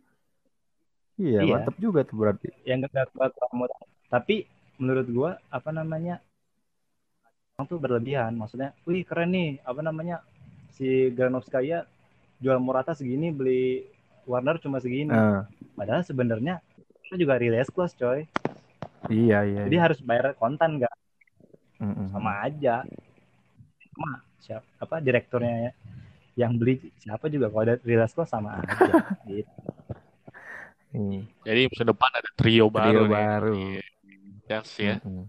[1.17, 1.55] Iya, Iya.
[1.57, 2.49] mantap juga tuh berarti.
[2.69, 3.79] yang nggak nggak kurang murah.
[4.13, 4.45] Tapi
[4.77, 6.21] menurut gua apa namanya
[7.57, 8.37] orang tuh berlebihan.
[8.37, 10.21] Maksudnya, wih keren nih apa namanya
[10.77, 11.89] si Granovskaya
[12.37, 13.89] jual Morata segini beli
[14.29, 15.09] Warner cuma segini.
[15.09, 16.61] Nah, Padahal sebenarnya
[17.09, 18.29] itu juga release clause coy.
[19.09, 19.65] iya iya.
[19.65, 19.83] Jadi iya.
[19.89, 20.93] harus bayar kontan nggak
[21.81, 22.13] Mm-mm.
[22.13, 22.85] sama aja.
[23.89, 25.73] Cuma siapa apa direkturnya ya,
[26.45, 28.77] yang beli siapa juga kalau ada release clause sama aja.
[29.33, 29.49] gitu.
[30.93, 33.53] Hmm, Jadi musim depan ada trio baru Trio baru.
[33.57, 33.65] di
[34.45, 34.97] Chelsea ya.
[35.01, 35.25] mm-mm.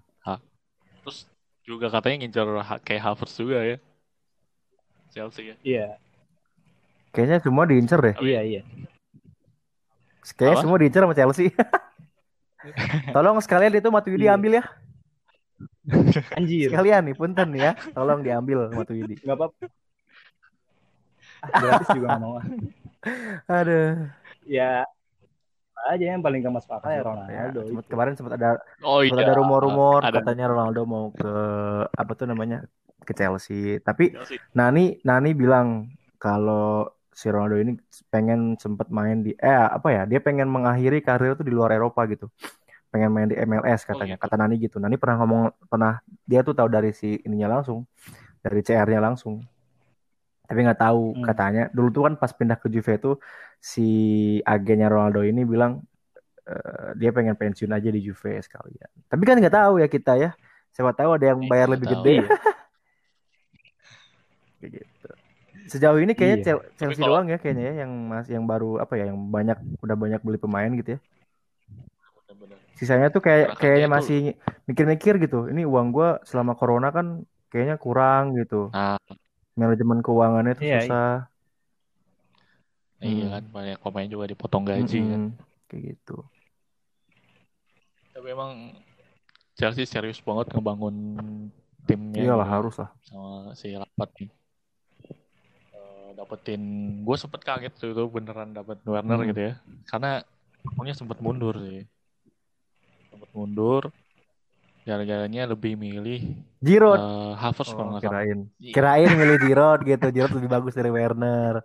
[1.04, 1.24] Terus
[1.68, 3.78] juga katanya ngincer Ha- kayak Havertz juga ya.
[5.12, 5.56] Chelsea ya.
[5.68, 5.88] Iya,
[7.12, 8.16] Kayaknya semua diincer deh.
[8.24, 8.62] iya, iya.
[10.38, 10.64] Kayaknya Apa?
[10.64, 11.48] semua diincer sama Chelsea.
[13.16, 14.36] Tolong sekalian itu Matuidi Iya.
[14.40, 14.64] ambil ya.
[16.36, 16.68] Anjir.
[16.72, 17.72] Sekalian nih, punten ya.
[17.96, 19.16] Tolong diambil Matuidi.
[19.24, 19.66] Nggak apa-apa.
[21.38, 22.36] Ah, gratis juga nggak mau.
[23.48, 24.12] Aduh.
[24.48, 24.84] Ya
[25.86, 27.60] aja yang paling gak masuk akal ya Ya, Ronaldo.
[27.64, 27.92] sempat itu.
[27.94, 28.50] kemarin sempat ada
[28.82, 29.28] Oh sempat iya.
[29.30, 31.32] ada rumor-rumor Ada katanya Ronaldo mau ke
[31.94, 32.58] apa tuh namanya
[33.02, 33.78] ke Chelsea.
[33.80, 34.38] Tapi Chelsea.
[34.52, 35.88] Nani Nani bilang
[36.18, 37.74] kalau si Ronaldo ini
[38.10, 42.06] pengen sempat main di eh apa ya dia pengen mengakhiri karir tuh di luar Eropa
[42.06, 42.30] gitu
[42.94, 44.24] pengen main di MLS katanya gitu.
[44.26, 47.86] kata Nani gitu Nani pernah ngomong pernah dia tuh tahu dari si ininya langsung
[48.40, 49.42] dari CR-nya langsung
[50.48, 51.26] tapi nggak tahu Hmm.
[51.28, 53.16] katanya dulu tuh kan pas pindah ke Juve tuh
[53.58, 53.88] si
[54.42, 55.82] agennya Ronaldo ini bilang
[56.44, 60.30] eh, dia pengen pensiun aja di Juve sekalian tapi kan nggak tahu ya kita ya
[60.70, 61.96] siapa tahu ada yang Eh, bayar lebih tahu.
[62.00, 62.30] gede ya
[64.58, 65.10] Kayak gitu.
[65.68, 66.46] Sejauh ini kayaknya Iya.
[66.48, 69.54] Chel- Chelsea kalau- doang ya kayaknya ya yang mas yang baru apa ya yang banyak
[69.78, 71.00] udah banyak beli pemain gitu ya.
[72.74, 74.20] Sisanya tuh kayak Gerakannya kayaknya masih
[74.66, 75.46] mikir-mikir gitu.
[75.46, 78.70] Ini uang gua selama corona kan kayaknya kurang gitu.
[78.70, 78.98] Nah,
[79.54, 81.14] Manajemen keuangannya tuh Iya, susah.
[81.22, 81.37] iya
[83.00, 83.30] Hmm.
[83.30, 85.22] kan banyak pemain juga dipotong gaji kan.
[85.30, 85.68] Mm-mm.
[85.68, 86.18] Kayak gitu.
[88.12, 88.74] Tapi emang
[89.54, 90.96] Chelsea serius banget ngebangun
[91.84, 92.56] timnya Iyalah gitu.
[92.58, 92.90] harus lah.
[93.04, 94.30] sama si Lampard nih.
[95.72, 96.62] Eh, dapetin
[97.02, 99.30] gue sempet kaget tuh itu beneran dapet Werner Hmm.
[99.30, 99.54] gitu ya
[99.86, 100.26] karena
[100.74, 101.86] punya sempet mundur sih
[103.08, 103.94] sempet mundur
[104.84, 106.98] gara-garanya lebih milih Giroud.
[106.98, 108.48] eh, Havertz Oh, kirain.
[108.58, 108.74] Iya.
[108.74, 110.06] Kirain milih Giroud gitu.
[110.10, 111.62] Giroud lebih bagus dari Werner.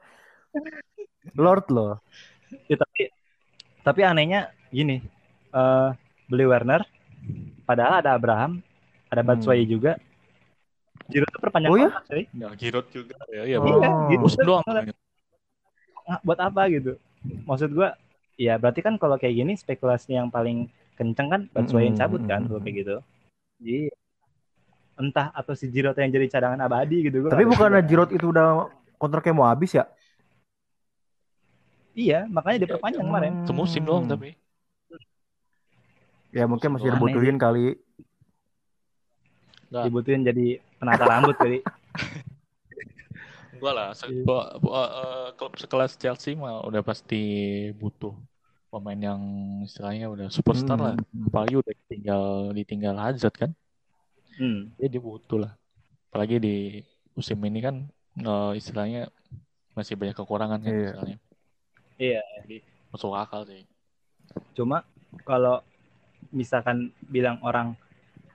[1.39, 2.03] Lord loh.
[2.69, 3.09] Ya, tapi
[3.83, 5.01] tapi anehnya gini,
[5.55, 5.89] eh
[6.29, 6.83] beli Werner,
[7.67, 8.61] padahal ada Abraham,
[9.09, 9.99] ada Batshuayi juga.
[11.11, 11.77] Giroud tuh perpanjang Hmm.
[11.77, 11.91] Oh, iya?
[11.93, 12.23] kontrak, coy.
[12.33, 13.67] Nah, Giroud juga ya, ya Oh.
[13.69, 14.25] Iya, gitu.
[14.47, 14.65] doang.
[16.03, 16.93] Nah, buat apa gitu?
[17.47, 17.95] Maksud gua,
[18.35, 20.67] ya berarti kan kalau kayak gini spekulasi yang paling
[20.99, 22.49] kenceng kan Batshuayi yang Mm-mm, cabut kan mm-mm.
[22.51, 22.97] kalau kayak gitu.
[23.63, 23.79] Jadi
[24.93, 27.83] entah atau si Giroud yang jadi cadangan abadi gitu gua Tapi bukannya.
[27.87, 28.69] Giroud itu udah
[29.01, 29.85] kontraknya mau habis ya?
[31.93, 33.33] Iya, makanya diperpanjang kemarin.
[33.45, 34.33] Semusim doang tapi.
[36.33, 37.77] Ya mungkin masih Aneh dibutuhin kali.
[39.69, 40.47] Nggak, Dibutuhin jadi
[40.81, 41.61] penata rambut kali.
[43.61, 44.27] Gua lah, se- Iya.
[44.27, 47.23] gua, eh, klub sekelas Chelsea mah udah pasti
[47.79, 48.11] butuh
[48.73, 49.21] pemain yang
[49.63, 50.95] istilahnya udah superstar lah.
[50.99, 51.29] Hmm.
[51.31, 52.23] Apalagi udah ditinggal
[52.59, 53.51] ditinggal Hazard kan.
[54.35, 54.73] Hmm.
[54.81, 55.53] Dia butuh lah.
[56.11, 56.57] Apalagi di
[57.15, 57.87] musim ini kan
[58.19, 59.13] eh, istilahnya
[59.77, 60.83] masih banyak kekurangan kan Iya.
[60.91, 61.19] istilahnya.
[61.97, 62.23] Iya.
[62.43, 63.65] Jadi masuk akal sih.
[64.53, 64.85] Cuma
[65.23, 65.61] kalau
[66.31, 67.75] misalkan bilang orang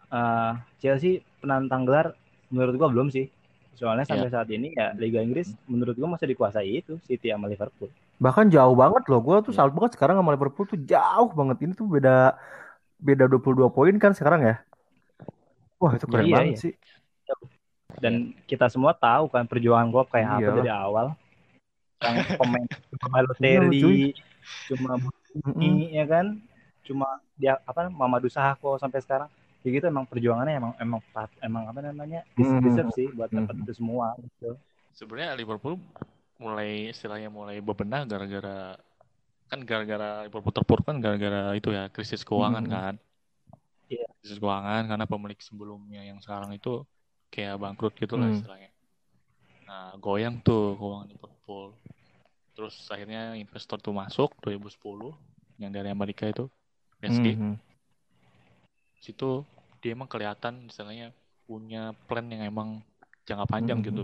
[0.07, 2.13] eh, Chelsea penantang gelar,
[2.47, 3.27] menurut gua belum sih.
[3.73, 7.93] Soalnya sampai saat ini ya Liga Inggris menurut gua masih dikuasai itu City sama Liverpool.
[8.17, 9.21] Bahkan jauh banget loh.
[9.21, 9.61] Gue tuh Iya.
[9.61, 11.57] salut banget sekarang sama Liverpool tuh jauh banget.
[11.61, 12.33] Ini tuh beda
[12.97, 14.55] beda 22 poin kan sekarang ya.
[15.77, 16.57] Wah, itu keren Iya, banget iya.
[16.57, 16.73] sih.
[18.01, 18.13] Dan
[18.49, 20.57] kita semua tahu kan perjuangan Klopp kayak apa Iyalah.
[20.57, 21.07] dari awal.
[21.97, 24.01] Yang pemain cuma Iya, Balotelli, cuy.
[24.67, 24.89] cuma.
[25.37, 26.41] Buni, ya kan?
[26.81, 29.29] Cuma dia apa Mamadou Sakho sampai sekarang.
[29.61, 32.23] Ya gitu emang perjuangannya emang emang pat- emang apa namanya?
[32.33, 32.61] Hmm.
[32.61, 33.63] deserve sih buat dapat Hmm.
[33.63, 34.55] itu semua gitu.
[34.93, 35.77] Sebenarnya Liverpool
[36.37, 38.77] mulai istilahnya mulai bebenah gara-gara
[39.47, 42.71] kan gara-gara Liverpool terpuruk kan gara-gara itu ya krisis keuangan Hmm.
[42.71, 42.93] kan.
[43.87, 44.07] Iya.
[44.17, 46.85] Krisis keuangan karena pemilik sebelumnya yang sekarang itu
[47.27, 48.37] kayak bangkrut gitu lah Hmm.
[48.39, 48.71] istilahnya.
[49.67, 51.75] Nah, goyang tuh keuangan Liverpool.
[52.55, 55.13] Terus akhirnya investor tuh masuk 2010
[55.61, 56.47] yang dari Amerika itu
[57.03, 57.35] PSG.
[57.35, 57.53] Mhm.
[58.97, 59.45] Situ
[59.83, 61.13] dia emang kelihatan istilahnya
[61.45, 62.81] punya plan yang emang
[63.27, 63.87] jangka panjang Mhm.
[63.91, 64.03] gitu.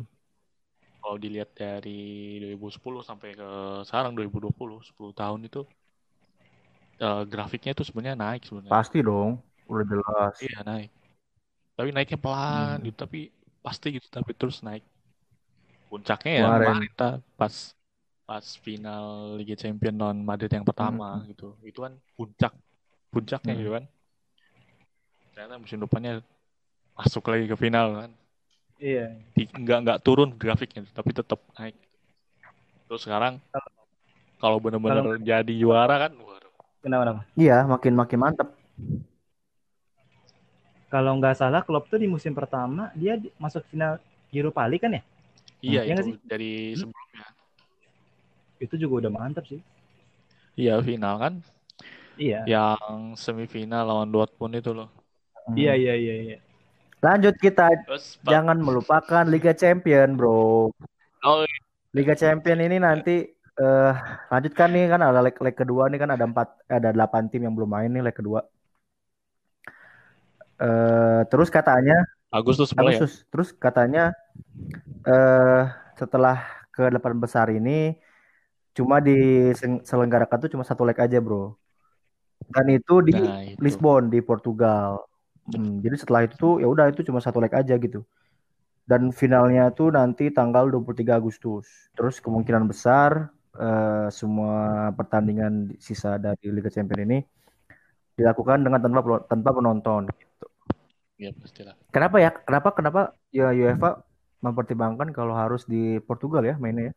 [1.03, 3.49] Kalau dilihat dari 2010 sampai ke
[3.83, 5.63] sekarang 2020, 10 tahun itu
[7.03, 8.71] eh, grafiknya itu sebenarnya naik sebenarnya.
[8.71, 9.41] Pasti dong.
[9.67, 10.35] Udah jelas.
[10.39, 10.89] Iya naik.
[11.73, 12.85] Tapi naiknya pelan Hmm.
[12.87, 13.19] gitu, tapi
[13.65, 14.85] pasti gitu, tapi terus naik.
[15.93, 16.65] Puncaknya ya Kemarin.
[16.89, 16.91] kemarin
[17.37, 17.55] pas
[18.25, 21.53] pas final Liga Champions lawan Madrid yang pertama gitu.
[21.61, 22.51] Itu kan puncak
[23.13, 23.61] puncaknya Hmm.
[23.61, 23.83] gitu kan.
[25.37, 26.13] Ternyata musim depannya
[26.97, 28.11] masuk lagi ke final kan.
[28.81, 29.05] Iya.
[29.37, 31.77] Di, nggak nggak turun grafiknya, tapi tetap naik.
[32.89, 33.37] Terus sekarang
[34.41, 36.51] kalau benar-benar jadi juara kan, waduh.
[36.81, 37.21] Kenapa kenapa?
[37.37, 38.49] Iya, makin makin mantep.
[40.93, 43.97] Kalau nggak salah Klopp tuh di musim pertama dia di- masuk final
[44.29, 45.01] Europa League kan ya?
[45.65, 46.15] Iya Iya nggak itu sih?
[46.29, 46.81] dari Hmm.
[46.81, 47.25] sebelumnya.
[48.63, 49.61] Itu juga udah mantap sih.
[50.59, 51.33] Iya final kan,
[52.17, 52.51] Iya.
[52.51, 54.89] yang semifinal lawan Dortmund itu loh.
[55.59, 56.35] Iya iya iya iya.
[57.05, 60.71] Lanjut kita Terus Pak- jangan melupakan Liga Champion, Bro.
[61.23, 61.45] Oh,
[61.97, 63.11] Liga Champion ini nanti
[63.63, 63.91] eh
[64.31, 66.47] lanjutkan nih kan ada leg, leg kedua nih kan ada empat
[66.77, 68.39] ada delapan tim yang belum main nih leg kedua.
[70.63, 71.93] Eh terus katanya
[72.33, 73.05] Agustus mulai ya.
[73.05, 73.13] Agustus.
[73.29, 74.17] Terus katanya
[75.05, 76.41] eh setelah
[76.73, 77.93] ke delapan besar ini
[78.73, 81.61] cuma diselenggarakan tuh cuma satu leg aja, Bro.
[82.49, 83.61] Dan itu di Nah, itu.
[83.61, 85.05] Lisbon di Portugal.
[85.45, 88.01] Hmm, jadi setelah itu tuh ya udah itu cuma satu leg aja gitu.
[88.83, 91.69] Dan finalnya tuh nanti tanggal 23 Agustus.
[91.93, 97.19] Terus kemungkinan besar eh, semua pertandingan di- sisa dari Liga Champions ini
[98.17, 100.45] dilakukan dengan tanpa tanpa penonton gitu.
[101.23, 101.75] Ya pastilah.
[101.95, 102.35] Kenapa ya?
[102.35, 104.03] Kenapa kenapa ya UEFA
[104.43, 106.93] mempertimbangkan kalau harus di Portugal ya mainnya ya?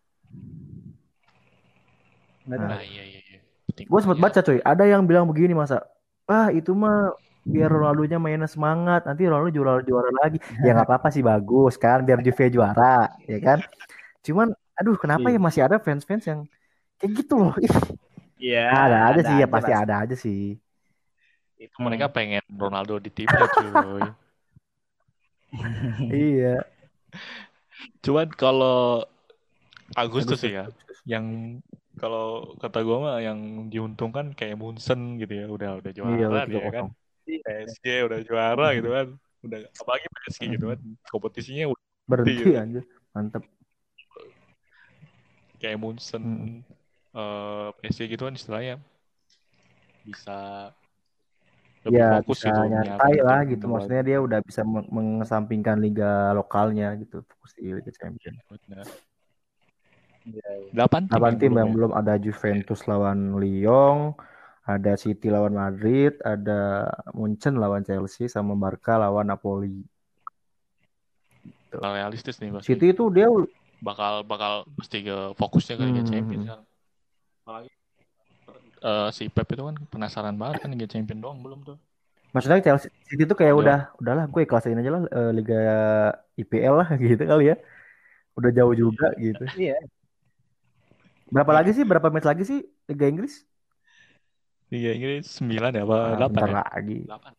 [2.47, 2.59] Tahu.
[2.59, 3.39] Nah, iya iya iya.
[3.87, 4.35] Gue sempat banget.
[4.35, 5.83] baca coy, ada yang bilang begini masa,
[6.27, 7.15] ah itu mah
[7.47, 10.43] biar Ronaldo-nya mainnya semangat, nanti Ronaldo juara juara lagi.
[10.63, 13.59] Ya nggak apa-apa sih bagus kan, biar Juve juara, ya kan?
[14.27, 15.43] Cuman, aduh kenapa ya Iya.
[15.43, 16.41] masih ada fans-fans yang
[16.99, 17.55] kayak gitu loh?
[18.43, 18.63] Iya.
[18.71, 20.59] ada aja sih ya pasti ada aja sih.
[21.57, 24.05] Itu mereka pengen Ronaldo di timnya cuy.
[26.13, 26.61] Iya.
[28.05, 29.05] Cuman kalau
[29.97, 30.65] Agustus Agustus, ya,
[31.09, 31.59] yang
[31.97, 36.45] kalau kata gua mah yang diuntungkan kayak Munson gitu ya, udah udah juara Iya, dia
[36.45, 36.73] tiga kan.
[36.73, 36.91] kosong.
[37.27, 39.07] PSG udah juara gitu kan.
[39.47, 40.81] Udah apalagi PSG gitu kan.
[41.09, 42.63] Kompetisinya udah Berhenti Iya.
[42.63, 42.85] anjir,
[43.17, 43.43] mantep.
[45.57, 46.61] kayak Munson Hmm.
[47.17, 48.77] eh PSG gitu kan istilahnya
[50.05, 50.71] bisa
[51.87, 56.35] lebih Ya fokus bisa gitu nyantai lah gitu, maksudnya dia udah bisa meng- mengesampingkan liga
[56.35, 58.43] lokalnya gitu, fokus di Liga Champions.
[58.51, 58.87] Benar.
[60.27, 60.71] Iya, iya.
[60.75, 61.75] Delapan tim, tim belum yang ya?
[61.79, 64.19] belum ada Juventus lawan Lyon,
[64.67, 69.87] ada City lawan Madrid, ada Munchen lawan Chelsea, sama Barca lawan Napoli.
[71.71, 72.75] Bakal realistis nih pasti.
[72.75, 73.31] City itu dia
[73.79, 76.11] bakal bakal pasti ke fokusnya ke Liga Hmm.
[76.11, 76.61] Champions kan.
[77.47, 77.71] Apalagi
[78.83, 81.77] eh, si Pep itu kan penasaran banget kan Liga Champions doang belum tuh.
[82.35, 83.61] maksudnya Chelsea City itu kayak Iya.
[83.63, 85.57] udah udahlah gue ikhlasin aja lah eh, Liga
[86.37, 87.57] IPL lah gitu kali ya.
[88.39, 89.45] Udah jauh juga gitu.
[89.57, 89.75] Iya.
[91.33, 91.85] Berapa lagi sih?
[91.91, 92.59] Berapa match lagi sih
[92.89, 93.35] Liga Inggris?
[94.71, 96.57] Liga Inggris 9 ya apa Ah, 8 bentar ya?
[96.61, 96.99] lagi.
[97.07, 97.35] 8.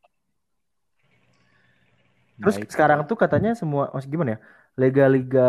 [2.38, 2.72] Terus Nah, itu.
[2.74, 4.40] sekarang tuh katanya semua masih gimana ya?
[4.78, 5.42] Liga-liga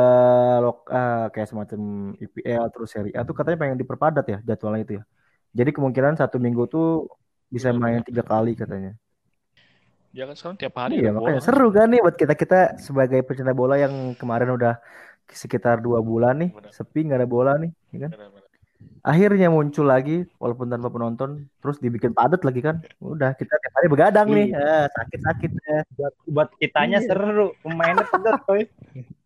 [0.64, 1.80] lokal kayak semacam
[2.16, 5.04] IPL terus Serie A tuh katanya pengen diperpadat ya jadwalnya itu ya.
[5.52, 7.08] Jadi kemungkinan satu minggu tuh
[7.48, 8.92] bisa Benar, main tiga kali katanya.
[10.12, 11.46] Ya kan sekarang tiap hari Iya makanya bola.
[11.46, 14.80] seru kan nih buat kita kita sebagai pecinta bola yang kemarin udah
[15.28, 16.72] sekitar dua bulan nih Benar.
[16.72, 18.10] sepi nggak ada bola nih, ya kan?
[18.16, 18.46] Benar, benar.
[19.04, 22.80] Akhirnya muncul lagi walaupun tanpa penonton, terus dibikin padat lagi kan.
[23.00, 25.78] Udah kita tiap hari begadang nih, ah, sakit-sakit ya.
[25.96, 27.08] buat buat kitanya Iya.
[27.12, 28.04] seru pemainnya
[28.48, 28.64] coy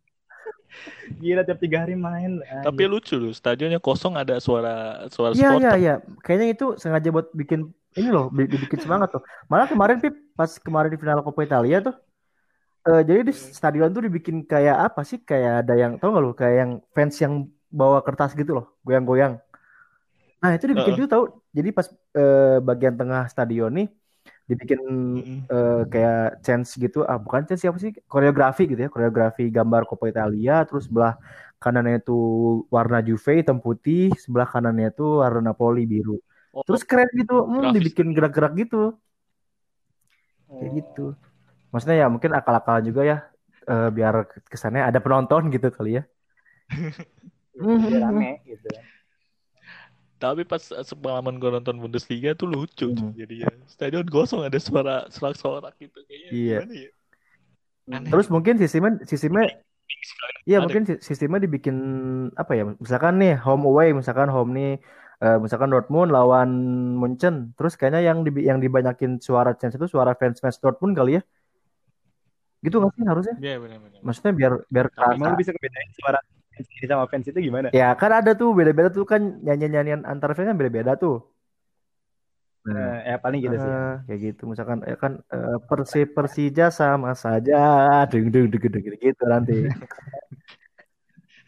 [1.21, 2.31] gila tiap tiga hari main
[2.63, 5.91] Tapi lucu loh, stadionnya kosong ada suara suara Iya iya iya,
[6.23, 7.59] kayaknya itu sengaja buat bikin
[7.99, 9.21] ini loh, bi- dibikin semangat tuh.
[9.51, 11.93] Malah kemarin Pip, pas kemarin di final Coppa Italia tuh,
[12.89, 15.19] eh, jadi di stadion tuh dibikin kayak apa sih?
[15.29, 16.31] Kayak ada yang tau gak lu?
[16.39, 17.33] Kayak yang fans yang
[17.79, 19.33] bawa kertas gitu loh, goyang-goyang.
[20.41, 20.97] Nah itu dibikin Heeh.
[20.97, 21.23] juga tau.
[21.57, 21.87] Jadi pas
[22.19, 23.87] eh, bagian tengah stadion nih
[24.43, 25.39] dibikin Mm-mm.
[25.47, 27.95] eh, kayak chance gitu, ah bukan chance siapa sih?
[28.05, 31.15] Koreografi gitu ya, koreografi gambar Coppa Italia, terus sebelah
[31.63, 32.17] kanannya itu
[32.67, 36.19] warna Juve hitam putih, sebelah kanannya itu warna Napoli biru.
[36.53, 38.93] Oh, Terus keren gitu, hmm, dibikin gerak-gerak gitu,
[40.59, 41.17] kayak gitu.
[41.73, 43.17] Maksudnya ya mungkin akal-akalan juga ya,
[43.65, 46.03] eh, biar kesannya ada penonton gitu kali ya.
[47.53, 48.67] Biar rame gitu
[50.23, 53.11] Tapi pas sepengalaman gue nonton Bundesliga tuh lucu Hmm.
[53.11, 56.57] jadi ya stadion kosong ada suara sorak-sorak gitu kayaknya Iya.
[56.63, 56.91] gimana ya?
[57.91, 58.09] Aneh.
[58.15, 59.51] Terus mungkin sistemnya sistemnya
[60.47, 61.75] Iya mungkin si- sistemnya dibikin
[62.35, 62.63] apa ya?
[62.79, 64.71] Misalkan nih home away, misalkan home nih,
[65.23, 66.49] eh, misalkan Dortmund lawan
[66.99, 71.19] Munchen, terus kayaknya yang di, yang dibanyakin suara chance itu suara fans fans Dortmund kali
[71.19, 71.21] ya?
[72.63, 73.35] Gitu nggak sih harusnya?
[73.39, 73.99] Iya benar-benar.
[74.03, 74.87] Maksudnya biar biar
[75.19, 76.19] lu bisa kebedain suara
[76.53, 80.29] fans ini sama fans itu gimana Ya kan ada tuh beda-beda tuh kan nyanyian-nyanyian antar
[80.35, 81.15] fans kan beda-beda tuh.
[82.67, 87.09] Nah, ya paling gitu sih Ah, kayak gitu misalkan ya kan eh, Persi Persija sama
[87.23, 87.53] saja
[88.11, 89.53] deng deng deng deng gitu nanti.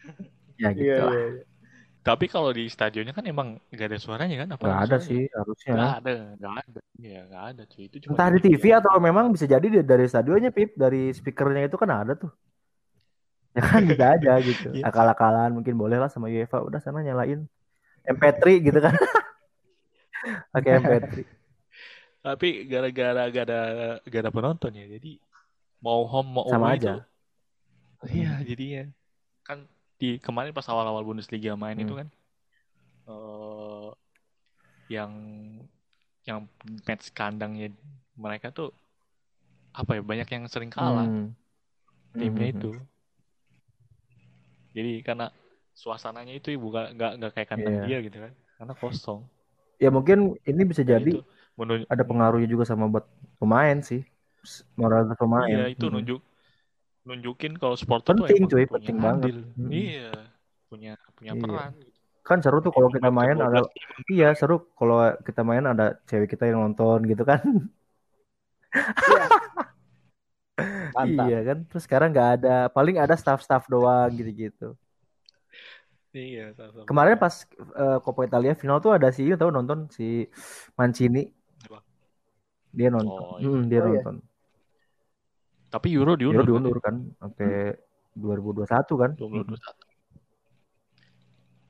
[0.62, 0.82] ya gitu.
[0.82, 1.14] Iya, lah.
[1.16, 1.26] iya.
[2.06, 4.48] Tapi kalau di stadionnya kan emang nggak ada suaranya kan?
[4.56, 5.06] Apa Nggak ada suaranya?
[5.08, 5.70] sih harusnya.
[5.74, 6.80] Nggak ada, nggak ada.
[7.06, 7.82] Iya nggak ada cuy.
[7.88, 11.62] Itu cuma Entah di TV atau memang bisa jadi di- dari stadionnya Pip, dari speakernya
[11.68, 12.30] itu kan ada tuh.
[13.56, 14.68] Ya kan bisa aja gitu.
[14.76, 14.84] Iya.
[14.86, 17.48] Akal-akalan mungkin boleh lah sama UEFA udah sana nyalain
[18.04, 18.92] MP3 gitu kan.
[20.52, 21.24] Pakai MP3.
[22.20, 23.60] Tapi gara-gara gak ada
[24.02, 25.16] gak ada penonton ya, jadi
[25.78, 26.92] mau home mau Sama away aja.
[28.02, 28.82] itu, iya jadinya
[29.40, 29.64] kan
[29.96, 32.00] di kemarin pas awal-awal Bundesliga main itu Hmm.
[32.02, 32.08] kan
[33.06, 33.88] eh
[34.90, 35.12] yang
[36.22, 36.44] yang
[36.84, 37.70] match kandangnya
[38.12, 38.74] mereka tuh
[39.70, 41.30] apa ya banyak yang sering kalah Hmm.
[42.12, 42.54] timnya Hmm.
[42.58, 42.70] itu.
[44.76, 45.26] Jadi karena
[45.72, 47.84] suasananya itu bukan nggak nggak kayak kandang Iya.
[47.88, 49.20] dia gitu kan, karena kosong.
[49.76, 51.20] Ya mungkin ini bisa Dan jadi itu
[51.56, 53.04] menun- ada pengaruhnya juga sama buat
[53.40, 54.04] pemain sih.
[54.76, 55.48] Moralitas pemain.
[55.48, 55.94] Iya itu Hmm.
[56.00, 56.20] nunjuk
[57.06, 59.30] nunjukin kalau supporter tuh Penting, emang cuy, penting banget.
[59.56, 59.70] Hmm.
[59.70, 60.12] Iya,
[60.68, 61.42] punya punya Iya.
[61.42, 61.72] peran.
[62.26, 63.60] Kan seru tuh kalau kita main 12 ada
[64.10, 67.40] iya seru kalau kita main ada cewek kita yang nonton gitu kan.
[70.96, 71.58] mantap Iya kan.
[71.68, 74.72] Terus sekarang nggak ada, paling ada staff-staff doang gitu-gitu.
[76.16, 76.88] Iya, sama-sama.
[76.88, 77.44] Kemarin pas
[77.76, 80.24] eh, Coppa Italia final tuh ada si tahu nonton si
[80.72, 81.28] Mancini.
[81.68, 81.84] Apa?
[82.72, 83.20] Dia nonton.
[83.20, 83.44] Oh, iya.
[83.44, 84.00] Hmm, dia Oh, iya.
[84.00, 84.16] nonton.
[85.68, 86.48] Tapi Euro Euro diundur kan?
[86.48, 87.76] diundur kan sampai
[88.16, 89.10] 2021 kan.
[89.12, 89.60] 2021.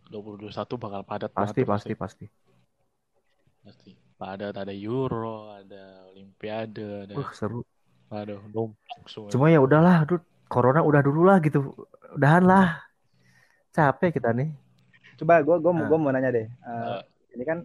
[0.07, 2.25] 2021 bakal padat Pasti banget pasti pasti.
[2.25, 2.27] pasti.
[3.67, 3.91] Pasti.
[4.17, 7.67] Padat ada Euro, ada Olimpiade, ada Wah, seru.
[8.09, 8.75] Numpuk
[9.07, 9.29] semua.
[9.29, 11.75] Cuma ya udahlah, aduh, corona udah dulu lah gitu.
[12.13, 12.81] Udahan lah.
[13.71, 14.51] Capek kita nih.
[15.17, 15.89] coba gue gue Nah.
[15.89, 17.01] gue mau nanya deh Eh, Eh.
[17.33, 17.65] ini kan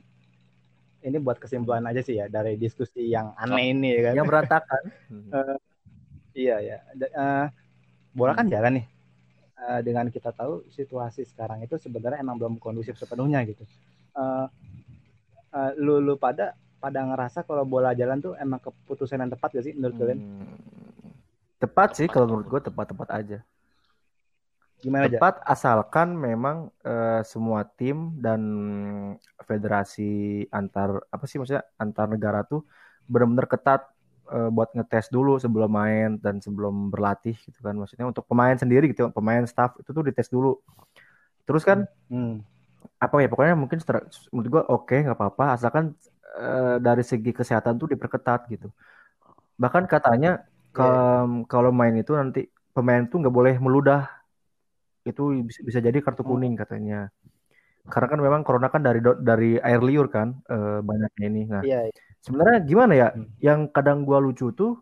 [1.01, 4.83] ini buat kesimpulan aja sih ya dari diskusi yang aneh ini ya kan Yang berantakan.
[6.33, 6.77] Iya ya.
[6.95, 7.45] Eh,
[8.09, 8.85] bola kan jalan nih.
[9.61, 13.67] Eh, dengan kita tahu situasi sekarang itu sebenarnya emang belum kondusif sepenuhnya gitu.
[14.15, 14.47] Eh,
[15.51, 19.65] eh, lu lu pada pada ngerasa kalau bola jalan tuh emang keputusan yang tepat gak
[19.69, 20.19] sih menurut kalian?
[20.19, 20.57] Hmm.
[21.61, 23.39] Tepat sih kalau menurut gue tepat-tepat aja.
[24.81, 25.21] Gimana aja?
[25.21, 28.41] Tepat asalkan memang eh, semua tim dan
[29.45, 32.65] federasi antar apa sih maksudnya antar negara tuh
[33.05, 33.85] benar-benar ketat
[34.33, 38.89] eh, buat ngetes dulu sebelum main dan sebelum berlatih gitu kan maksudnya untuk pemain sendiri
[38.89, 40.57] gitu pemain staff itu tuh dites dulu
[41.45, 42.41] terus kan Hmm.
[42.97, 45.93] apa ya pokoknya mungkin secara- menurut gua oke nggak apa-apa asalkan
[46.37, 48.71] eh, dari segi kesehatan tuh diperketat gitu
[49.59, 54.07] bahkan katanya ke- kalau main itu nanti pemain tuh nggak boleh meludah
[55.03, 57.09] itu bisa, bisa jadi kartu kuning katanya
[57.89, 61.89] karena kan memang corona kan dari dari air liur kan eh, banyaknya ini nah Iya.
[61.89, 61.93] iya.
[62.21, 63.25] sebenarnya gimana ya Hmm.
[63.41, 64.77] yang kadang gua lucu tuh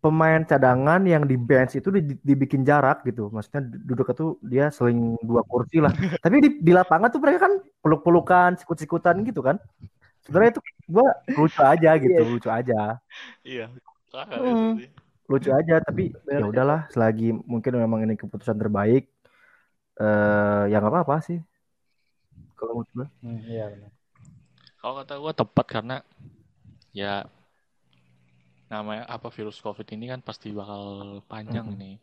[0.00, 3.28] pemain cadangan yang di bench itu di- dibikin jarak gitu.
[3.28, 5.92] Maksudnya duduk itu dia seling dua kursi lah.
[6.24, 9.60] Tapi di, di lapangan tuh mereka kan peluk-pelukan, sikut-sikutan gitu kan.
[10.24, 12.30] Sebenarnya itu gua lucu aja gitu, Iya.
[12.30, 12.80] lucu aja.
[13.44, 13.64] Iya.
[14.10, 14.74] Hmm.
[15.30, 19.06] Lucu aja tapi ya udahlah selagi mungkin memang ini keputusan terbaik
[20.00, 21.38] eh ya nggak apa-apa sih.
[22.58, 23.06] Kalau menurut gua.
[23.24, 23.90] Hmm, iya benar.
[24.80, 25.96] Kalau kata gue tepat karena
[26.96, 27.28] ya
[28.70, 30.82] namanya apa virus COVID ini kan pasti bakal
[31.26, 31.78] panjang Mhm.
[31.78, 31.94] nih.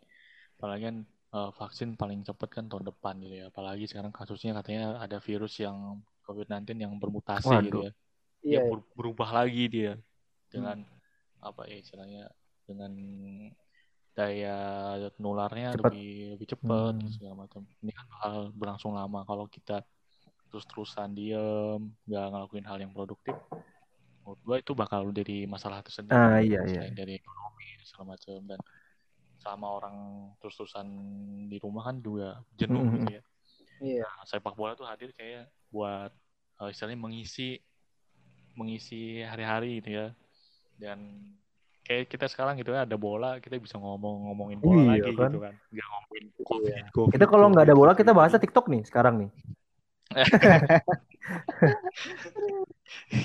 [0.58, 0.98] Apalagi kan
[1.28, 3.46] eh, vaksin paling cepat kan tahun depan gitu ya.
[3.52, 7.66] Apalagi sekarang kasusnya katanya ada virus yang COVID-19 yang bermutasi Waduh.
[7.68, 7.92] gitu ya.
[8.48, 8.64] Iya.
[8.64, 9.94] Dia ber- berubah lagi dia
[10.48, 10.80] dengan
[11.44, 12.32] apa ya istilahnya
[12.64, 12.92] dengan
[14.18, 14.58] daya
[15.22, 15.92] nularnya Cepat.
[15.94, 17.12] lebih lebih cepat Hmm.
[17.12, 17.62] segala macam.
[17.84, 19.84] Ini kan bakal berlangsung lama kalau kita
[20.48, 23.36] terus-terusan diem nggak ngelakuin hal yang produktif
[24.24, 26.96] menurut gua itu bakal jadi masalah tersendiri Ah, gitu, iya, iya.
[26.96, 28.60] dari ekonomi segala macam dan
[29.38, 29.96] sama orang
[30.40, 30.88] terus-terusan
[31.52, 32.96] di rumah kan juga jenuh Mhm.
[32.96, 33.24] gitu ya
[33.78, 34.08] Iya.
[34.10, 36.10] Nah, sepak bola tuh hadir kayak buat
[36.58, 37.60] eh, istilahnya mengisi
[38.58, 40.08] mengisi hari-hari gitu ya
[40.82, 41.00] dan
[41.86, 45.32] kayak kita sekarang gitu ya ada bola kita bisa ngomong ngomongin bola Iya, lagi kan?
[45.32, 48.82] gitu kan nggak ngomongin covid, COVID, Kita kalau nggak ada bola kita bahasnya TikTok nih
[48.84, 49.30] sekarang nih.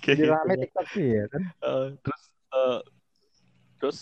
[0.02, 0.30] Kayak Jadi gitu.
[0.30, 0.86] rame TikTok.
[0.98, 1.42] Iya kan?
[1.62, 2.22] Eh, terus
[2.52, 2.80] eh,
[3.78, 3.98] terus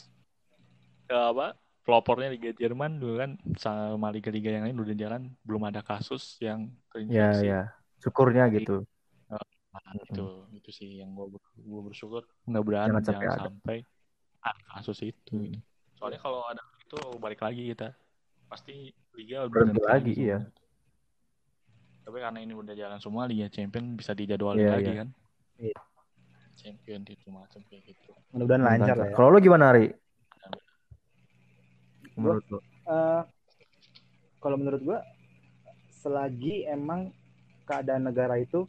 [1.09, 5.81] eh, apa pelopornya Liga Jerman dulu kan sama liga-liga yang lain udah jalan belum ada
[5.81, 6.68] kasus yang
[7.09, 7.62] Ya terinfeksi ya.
[8.01, 8.85] Syukurnya gitu.
[9.70, 13.40] Nah, itu itu sih yang gue gue bersyukur mudah-mudahan Jangan jangan, sampai ada.
[13.46, 13.76] sampai
[14.42, 15.46] ada kasus itu Hmm.
[15.46, 15.58] gitu.
[15.94, 17.88] soalnya kalau ada itu balik lagi kita
[18.46, 20.38] pasti liga Berhenti lagi, iya.
[22.02, 24.98] tapi karena ini udah jalan semua liga champion bisa dijadwalin Iya, lagi iya.
[24.98, 25.08] kan
[25.54, 25.78] Iya.
[26.56, 29.14] champion itu macam kayak gitu Mudah-mudahan lancar lah ya.
[29.14, 29.86] Kalau lu gimana, Ri?
[32.14, 32.58] Menurut lu?
[32.84, 33.22] Eh,
[34.38, 34.98] kalau menurut gua
[35.94, 37.14] selagi emang
[37.64, 38.66] keadaan negara itu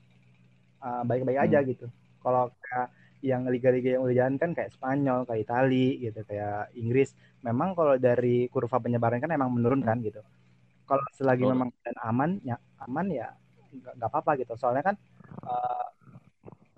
[0.86, 1.69] eh, baik-baik aja Hmm.
[1.71, 1.86] gitu.
[2.23, 2.88] Kalau kayak
[3.21, 7.13] yang liga-liga yang udah jalan kan kayak Spanyol, kayak Itali gitu, kayak Inggris,
[7.45, 10.21] memang kalau dari kurva penyebaran kan emang menurun kan gitu.
[10.89, 11.53] Kalau selagi Betul.
[11.53, 12.55] memang keadaan aman, ya
[12.86, 13.27] aman ya
[13.97, 14.53] nggak apa-apa gitu.
[14.59, 14.95] Soalnya kan
[15.47, 15.86] eh,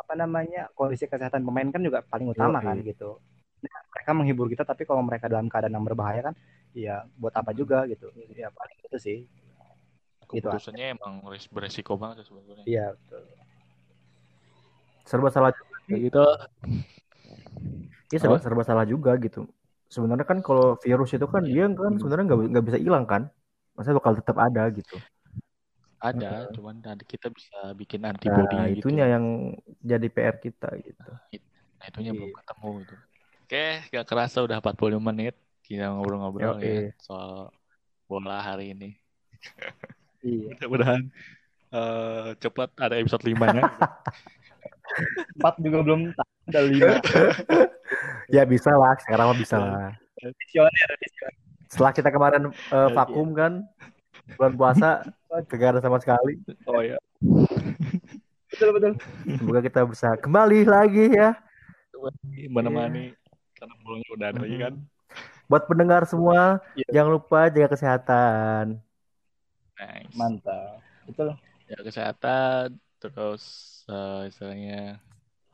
[0.01, 2.67] apa namanya kondisi kesehatan pemain kan juga paling utama Yoi.
[2.67, 3.17] kan gitu.
[3.63, 6.35] Nah, mereka menghibur kita tapi kalau mereka dalam keadaan yang berbahaya kan
[6.75, 9.17] ya buat apa juga gitu ya paling itu sih
[10.33, 13.23] Gitu keputusannya emang res- beresiko banget sih sebetulnya iya betul
[15.03, 15.51] Serba salah
[15.87, 16.23] kayak gitu
[18.13, 18.43] Iya serba, Apa?
[18.45, 19.49] serba salah juga gitu.
[19.89, 23.29] Sebenarnya kan kalau virus itu kan dia kan sebenarnya nggak nggak bisa hilang kan,
[23.73, 24.97] maksudnya bakal tetap ada gitu.
[26.03, 31.11] ada cuman ada kita bisa bikin antibody Nah gitu itunya yang jadi PR kita gitu.
[31.79, 32.19] Nah, itunya Iya.
[32.19, 32.95] belum ketemu gitu.
[33.39, 36.91] Oke, gak kerasa udah 45 menit kita ngobrol-ngobrol Oke.
[36.91, 37.55] ya soal
[38.11, 38.99] bola hari ini.
[40.27, 41.01] iya Mudah-mudahan
[41.71, 43.63] eh, cepat ada episode 5-nya.
[45.39, 46.95] Empat juga belum tahu, ada lima.
[48.27, 49.91] Ya bisa lah, sekarang mah bisa lah.
[50.19, 51.33] Visioner, visioner.
[51.67, 53.65] Setelah kita kemarin eh, vakum kan,
[54.37, 54.89] bulan puasa
[55.49, 56.37] kagak ada sama sekali.
[56.67, 56.97] oh ya.
[58.47, 58.93] Betul betul.
[59.25, 61.33] Semoga kita bisa kembali lagi ya.
[62.51, 63.15] Menemani
[63.57, 64.73] karena bolanya udah ada lagi kan.
[65.47, 66.87] Buat pendengar semua, Iya.
[67.01, 68.65] jangan lupa jaga kesehatan.
[69.75, 70.13] Nice.
[70.13, 70.79] Mantap.
[71.09, 71.35] Betul.
[71.65, 73.43] Ya kesehatan terus
[73.89, 75.01] eh, istilahnya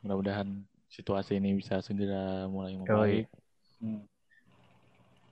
[0.04, 0.48] mudah-mudahan
[0.90, 3.26] situasi ini bisa segera mulai membaik.
[3.78, 4.04] Hmm.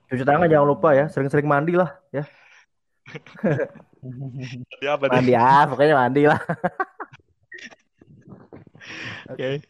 [0.09, 2.25] Cuci tangan jangan lupa ya, sering-sering mandi lah ya.
[4.79, 6.39] Ya apa Mandi ah, pokoknya mandi lah.
[9.29, 9.61] Oke.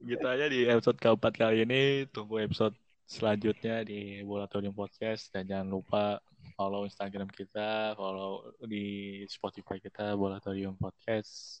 [0.00, 2.08] Gitu aja di episode keempat kali ini.
[2.08, 6.22] Tunggu episode selanjutnya di Bolatorium Podcast dan jangan lupa
[6.56, 11.60] follow Instagram kita, follow di Spotify kita Bolatorium Podcast.